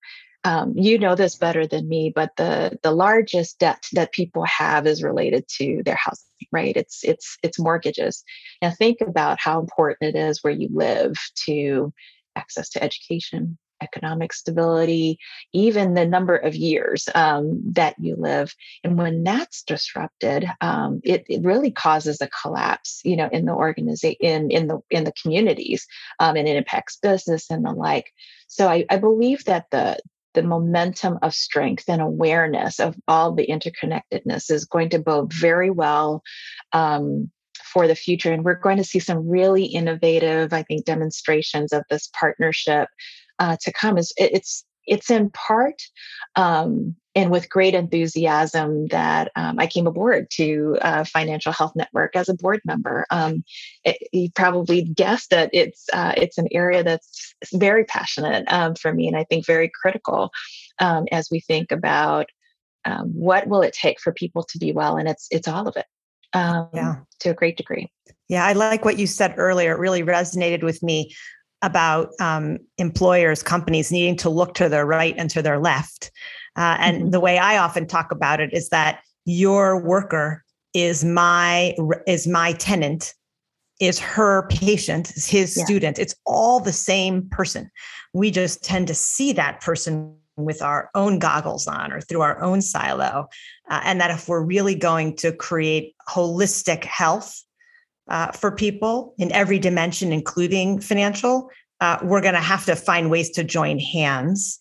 Um, 0.44 0.74
you 0.76 0.98
know 0.98 1.14
this 1.14 1.36
better 1.36 1.68
than 1.68 1.88
me, 1.88 2.12
but 2.16 2.32
the 2.36 2.80
the 2.82 2.92
largest 2.92 3.60
debt 3.60 3.86
that 3.94 4.12
people 4.12 4.44
have 4.46 4.88
is 4.88 5.04
related 5.04 5.48
to 5.60 5.84
their 5.86 5.98
housing, 6.00 6.26
right? 6.52 6.76
It's 6.76 7.04
it's 7.04 7.38
it's 7.44 7.60
mortgages. 7.60 8.24
Now 8.62 8.72
think 8.72 9.02
about 9.02 9.40
how 9.40 9.60
important 9.60 10.16
it 10.16 10.20
is 10.20 10.44
where 10.44 10.54
you 10.54 10.70
live 10.74 11.16
to 11.46 11.94
access 12.36 12.70
to 12.70 12.84
education, 12.84 13.60
economic 13.82 14.34
stability, 14.34 15.18
even 15.54 15.94
the 15.94 16.06
number 16.06 16.36
of 16.36 16.56
years 16.56 17.08
um, 17.16 17.62
that 17.74 17.96
you 18.00 18.16
live. 18.18 18.54
And 18.84 18.98
when 18.98 19.24
that's 19.24 19.64
disrupted, 19.64 20.46
um, 20.62 21.02
it, 21.04 21.26
it, 21.28 21.44
really 21.44 21.72
causes 21.72 22.22
a 22.22 22.30
collapse, 22.42 23.02
you 23.04 23.16
know, 23.16 23.30
in 23.32 23.46
the 23.46 23.54
organization, 23.54 24.18
in, 24.20 24.52
in 24.52 24.68
the 24.68 24.80
in 24.90 25.04
the 25.04 25.14
communities, 25.22 25.88
um, 26.20 26.36
and 26.36 26.48
it 26.48 26.56
impacts 26.56 26.98
business 26.98 27.50
and 27.50 27.66
the 27.66 27.72
like. 27.72 28.12
So 28.48 28.68
I, 28.68 28.86
I 28.90 28.98
believe 28.98 29.44
that 29.46 29.66
the 29.72 29.98
the 30.34 30.44
momentum 30.44 31.20
of 31.22 31.34
strength 31.34 31.86
and 31.88 32.02
awareness 32.02 32.80
of 32.80 32.96
all 33.08 33.34
the 33.34 33.48
interconnectedness 33.48 34.50
is 34.50 34.66
going 34.66 34.90
to 34.90 35.00
bode 35.00 35.34
very 35.34 35.70
well 35.70 36.24
um, 36.74 37.30
for 37.72 37.88
the 37.88 37.96
future. 37.96 38.32
And 38.32 38.44
we're 38.44 38.56
going 38.56 38.78
to 38.78 38.84
see 38.84 39.00
some 39.00 39.28
really 39.28 39.66
innovative, 39.66 40.54
I 40.54 40.64
think, 40.64 40.86
demonstrations 40.86 41.74
of 41.74 41.84
this 41.90 42.10
partnership 42.14 42.90
uh, 43.42 43.58
to 43.60 43.74
come 43.74 43.98
is 43.98 44.14
it, 44.18 44.32
it's 44.34 44.64
it's 44.86 45.10
in 45.10 45.30
part 45.32 45.82
um, 46.36 46.96
and 47.16 47.30
with 47.32 47.50
great 47.50 47.74
enthusiasm 47.74 48.88
that 48.88 49.32
um, 49.36 49.60
I 49.60 49.68
came 49.68 49.88
aboard 49.88 50.30
to 50.34 50.78
uh, 50.82 51.04
Financial 51.04 51.52
Health 51.52 51.74
Network 51.76 52.16
as 52.16 52.30
a 52.30 52.36
board 52.36 52.62
member. 52.66 53.06
Um, 53.10 53.44
it, 53.84 53.98
you 54.14 54.30
probably 54.34 54.84
guessed 54.84 55.32
that 55.32 55.50
it's 55.54 55.88
uh, 55.92 56.14
it's 56.18 56.38
an 56.38 56.48
area 56.52 56.84
that's 56.84 57.34
very 57.54 57.84
passionate 57.84 58.46
um, 58.48 58.76
for 58.76 58.94
me, 58.94 59.08
and 59.08 59.18
I 59.18 59.24
think 59.24 59.46
very 59.46 59.72
critical 59.82 60.30
um, 60.80 61.06
as 61.12 61.30
we 61.32 61.40
think 61.40 61.72
about 61.72 62.28
um, 62.86 63.12
what 63.14 63.48
will 63.48 63.62
it 63.62 63.74
take 63.74 64.00
for 64.00 64.14
people 64.14 64.44
to 64.44 64.60
be 64.60 64.72
well, 64.72 64.98
and 64.98 65.10
it's 65.10 65.28
it's 65.32 65.48
all 65.48 65.68
of 65.68 65.76
it. 65.76 65.86
Um, 66.34 66.70
yeah, 66.74 66.96
to 67.22 67.30
a 67.30 67.34
great 67.34 67.58
degree. 67.58 67.92
Yeah, 68.30 68.46
I 68.46 68.54
like 68.54 68.86
what 68.86 68.98
you 68.98 69.08
said 69.08 69.34
earlier. 69.38 69.74
It 69.74 69.80
really 69.80 70.04
resonated 70.04 70.64
with 70.64 70.82
me 70.82 71.14
about 71.62 72.10
um, 72.20 72.58
employers, 72.78 73.44
companies 73.44 73.92
needing 73.92 74.16
to 74.18 74.30
look 74.30 74.54
to 74.56 74.70
their 74.70 74.86
right 74.86 75.16
and 75.18 75.30
to 75.30 75.42
their 75.42 75.60
left. 75.60 76.12
Uh, 76.56 76.78
and 76.80 76.98
mm-hmm. 76.98 77.10
the 77.12 77.20
way 77.20 77.38
I 77.38 77.58
often 77.58 77.88
talk 77.88 78.12
about 78.12 78.40
it 78.40 78.54
is 78.54 78.70
that 78.70 79.02
your 79.26 79.82
worker 79.82 80.44
is 80.74 81.04
my 81.04 81.76
is 82.08 82.28
my 82.28 82.54
tenant, 82.54 83.14
is 83.80 84.00
her 84.00 84.48
patient, 84.48 85.12
is 85.12 85.28
his 85.28 85.56
yeah. 85.58 85.66
student. 85.66 86.00
It's 86.00 86.16
all 86.26 86.60
the 86.60 86.74
same 86.74 87.30
person. 87.30 87.70
We 88.14 88.32
just 88.32 88.64
tend 88.64 88.88
to 88.88 88.96
see 88.96 89.34
that 89.34 89.62
person 89.62 90.16
with 90.38 90.62
our 90.62 90.90
own 90.96 91.20
goggles 91.20 91.68
on 91.68 91.92
or 91.92 92.02
through 92.02 92.22
our 92.22 92.42
own 92.42 92.62
silo. 92.62 93.28
Uh, 93.70 93.82
and 93.84 94.02
that 94.02 94.12
if 94.12 94.28
we're 94.28 94.44
really 94.44 94.76
going 94.76 95.16
to 95.18 95.32
create 95.32 95.96
holistic 96.10 96.84
health 96.84 97.44
uh, 98.08 98.32
for 98.32 98.52
people 98.52 99.14
in 99.18 99.32
every 99.32 99.60
dimension, 99.60 100.12
including 100.12 100.80
financial, 100.80 101.50
uh, 101.80 101.98
we're 102.04 102.22
going 102.22 102.34
to 102.34 102.40
have 102.40 102.66
to 102.66 102.76
find 102.76 103.10
ways 103.10 103.30
to 103.32 103.44
join 103.44 103.80
hands 103.80 104.60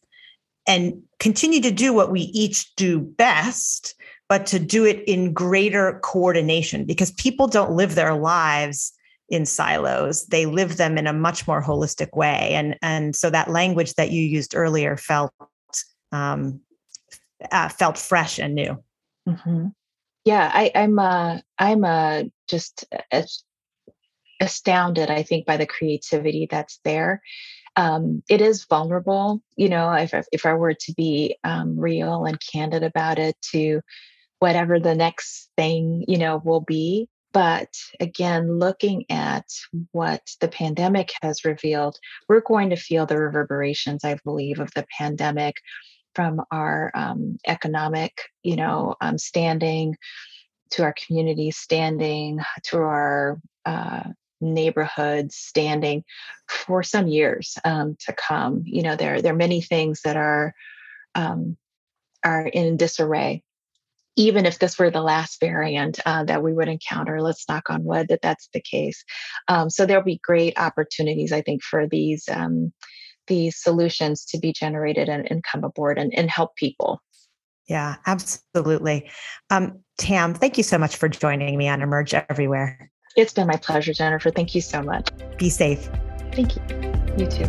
and 0.67 1.03
continue 1.19 1.61
to 1.61 1.71
do 1.71 1.93
what 1.93 2.11
we 2.11 2.21
each 2.21 2.75
do 2.77 3.01
best, 3.01 3.95
but 4.29 4.47
to 4.47 4.59
do 4.59 4.85
it 4.85 5.03
in 5.07 5.33
greater 5.33 5.99
coordination 6.03 6.85
because 6.85 7.11
people 7.13 7.47
don't 7.47 7.73
live 7.73 7.95
their 7.95 8.15
lives 8.15 8.93
in 9.29 9.47
silos. 9.47 10.27
They 10.27 10.47
live 10.47 10.77
them 10.77 10.99
in 10.99 11.07
a 11.07 11.13
much 11.13 11.47
more 11.47 11.63
holistic 11.63 12.17
way. 12.17 12.51
And 12.53 12.77
and 12.83 13.15
so 13.15 13.31
that 13.31 13.51
language 13.51 13.95
that 13.95 14.11
you 14.11 14.23
used 14.23 14.55
earlier 14.55 14.97
felt 14.97 15.33
um, 16.13 16.61
uh, 17.53 17.69
felt 17.69 17.97
fresh 17.99 18.39
and 18.39 18.55
new. 18.55 18.83
Mm-hmm 19.29 19.69
yeah 20.31 20.49
I, 20.55 20.71
i'm 20.77 20.97
uh 20.97 21.39
i'm 21.59 21.85
uh 21.85 22.23
just 22.49 22.85
astounded 24.41 25.11
i 25.11 25.25
think 25.25 25.45
by 25.45 25.57
the 25.57 25.67
creativity 25.67 26.47
that's 26.49 26.79
there. 26.85 27.21
Um, 27.77 28.23
it 28.29 28.41
is 28.41 28.65
vulnerable 28.65 29.43
you 29.57 29.69
know 29.69 29.93
if, 29.93 30.13
if 30.33 30.47
i 30.47 30.55
were 30.55 30.75
to 30.75 30.93
be 30.97 31.37
um, 31.43 31.79
real 31.79 32.25
and 32.27 32.39
candid 32.53 32.85
about 32.85 33.19
it 33.19 33.37
to 33.53 33.81
whatever 34.39 34.79
the 34.79 34.95
next 34.95 35.51
thing 35.57 36.05
you 36.07 36.19
know 36.19 36.41
will 36.45 36.61
be. 36.61 37.09
But 37.33 37.73
again 38.01 38.59
looking 38.59 39.07
at 39.11 39.47
what 39.93 40.23
the 40.41 40.49
pandemic 40.49 41.13
has 41.23 41.45
revealed 41.45 41.97
we're 42.29 42.49
going 42.53 42.71
to 42.71 42.77
feel 42.77 43.07
the 43.07 43.19
reverberations 43.19 44.05
i 44.05 44.17
believe 44.25 44.59
of 44.59 44.71
the 44.75 44.87
pandemic 44.99 45.55
from 46.15 46.43
our 46.51 46.91
um, 46.95 47.39
economic, 47.47 48.13
you 48.43 48.57
know, 48.57 48.95
um, 49.01 49.19
standing 49.19 49.97
to 50.71 50.83
our 50.83 50.95
community 51.07 51.51
standing 51.51 52.41
to 52.65 52.79
our 52.79 53.41
uh, 53.67 54.05
neighborhoods 54.41 55.37
standing 55.37 56.03
for 56.49 56.83
some 56.83 57.07
years 57.07 57.59
um, 57.65 57.97
to 58.07 58.13
come. 58.13 58.63
You 58.65 58.83
know, 58.83 58.97
there 58.97 59.21
there 59.21 59.33
are 59.33 59.37
many 59.37 59.61
things 59.61 60.01
that 60.05 60.17
are 60.17 60.55
um, 61.15 61.57
are 62.25 62.47
in 62.47 62.77
disarray. 62.77 63.43
Even 64.17 64.45
if 64.45 64.59
this 64.59 64.79
were 64.79 64.91
the 64.91 65.03
last 65.03 65.41
variant 65.41 66.01
uh, 66.05 66.25
that 66.25 66.43
we 66.43 66.53
would 66.53 66.69
encounter, 66.69 67.23
let's 67.23 67.49
knock 67.49 67.71
on 67.71 67.85
wood 67.85 68.09
that 68.09 68.21
that's 68.21 68.49
the 68.53 68.61
case. 68.61 69.05
Um, 69.49 69.71
so 69.71 69.87
there'll 69.87 70.03
be 70.03 70.21
great 70.23 70.59
opportunities, 70.59 71.33
I 71.33 71.43
think, 71.43 71.63
for 71.63 71.87
these 71.87 72.29
um, 72.29 72.73
these 73.31 73.57
solutions 73.57 74.27
to 74.27 74.39
be 74.39 74.53
generated 74.53 75.09
and, 75.09 75.27
and 75.31 75.43
come 75.43 75.65
aboard 75.65 75.97
and, 75.99 76.13
and 76.15 76.29
help 76.29 76.55
people. 76.57 77.01
Yeah, 77.67 77.95
absolutely. 78.07 79.09
Um, 79.49 79.81
Tam, 79.97 80.35
thank 80.35 80.59
you 80.59 80.65
so 80.65 80.77
much 80.77 80.97
for 80.97 81.09
joining 81.09 81.57
me 81.57 81.69
on 81.69 81.81
Emerge 81.81 82.13
Everywhere. 82.13 82.91
It's 83.17 83.33
been 83.33 83.47
my 83.47 83.57
pleasure, 83.57 83.93
Jennifer. 83.93 84.31
Thank 84.31 84.55
you 84.55 84.61
so 84.61 84.83
much. 84.83 85.09
Be 85.39 85.49
safe. 85.49 85.89
Thank 86.33 86.57
you. 86.57 86.63
You 87.17 87.27
too. 87.27 87.47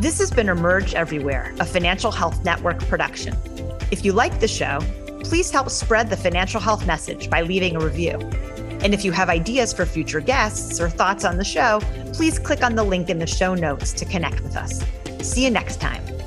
This 0.00 0.18
has 0.18 0.30
been 0.30 0.48
Emerge 0.48 0.94
Everywhere, 0.94 1.54
a 1.60 1.66
Financial 1.66 2.10
Health 2.10 2.42
Network 2.44 2.78
production. 2.86 3.36
If 3.90 4.04
you 4.04 4.12
like 4.12 4.40
the 4.40 4.48
show, 4.48 4.78
please 5.24 5.50
help 5.50 5.68
spread 5.68 6.08
the 6.08 6.16
financial 6.16 6.60
health 6.60 6.86
message 6.86 7.28
by 7.28 7.42
leaving 7.42 7.76
a 7.76 7.80
review. 7.80 8.18
And 8.82 8.94
if 8.94 9.04
you 9.04 9.12
have 9.12 9.28
ideas 9.28 9.72
for 9.72 9.86
future 9.86 10.20
guests 10.20 10.80
or 10.80 10.88
thoughts 10.88 11.24
on 11.24 11.36
the 11.36 11.44
show, 11.44 11.80
please 12.12 12.38
click 12.38 12.62
on 12.62 12.74
the 12.74 12.84
link 12.84 13.10
in 13.10 13.18
the 13.18 13.26
show 13.26 13.54
notes 13.54 13.92
to 13.94 14.04
connect 14.04 14.42
with 14.42 14.56
us. 14.56 14.84
See 15.22 15.44
you 15.44 15.50
next 15.50 15.80
time. 15.80 16.17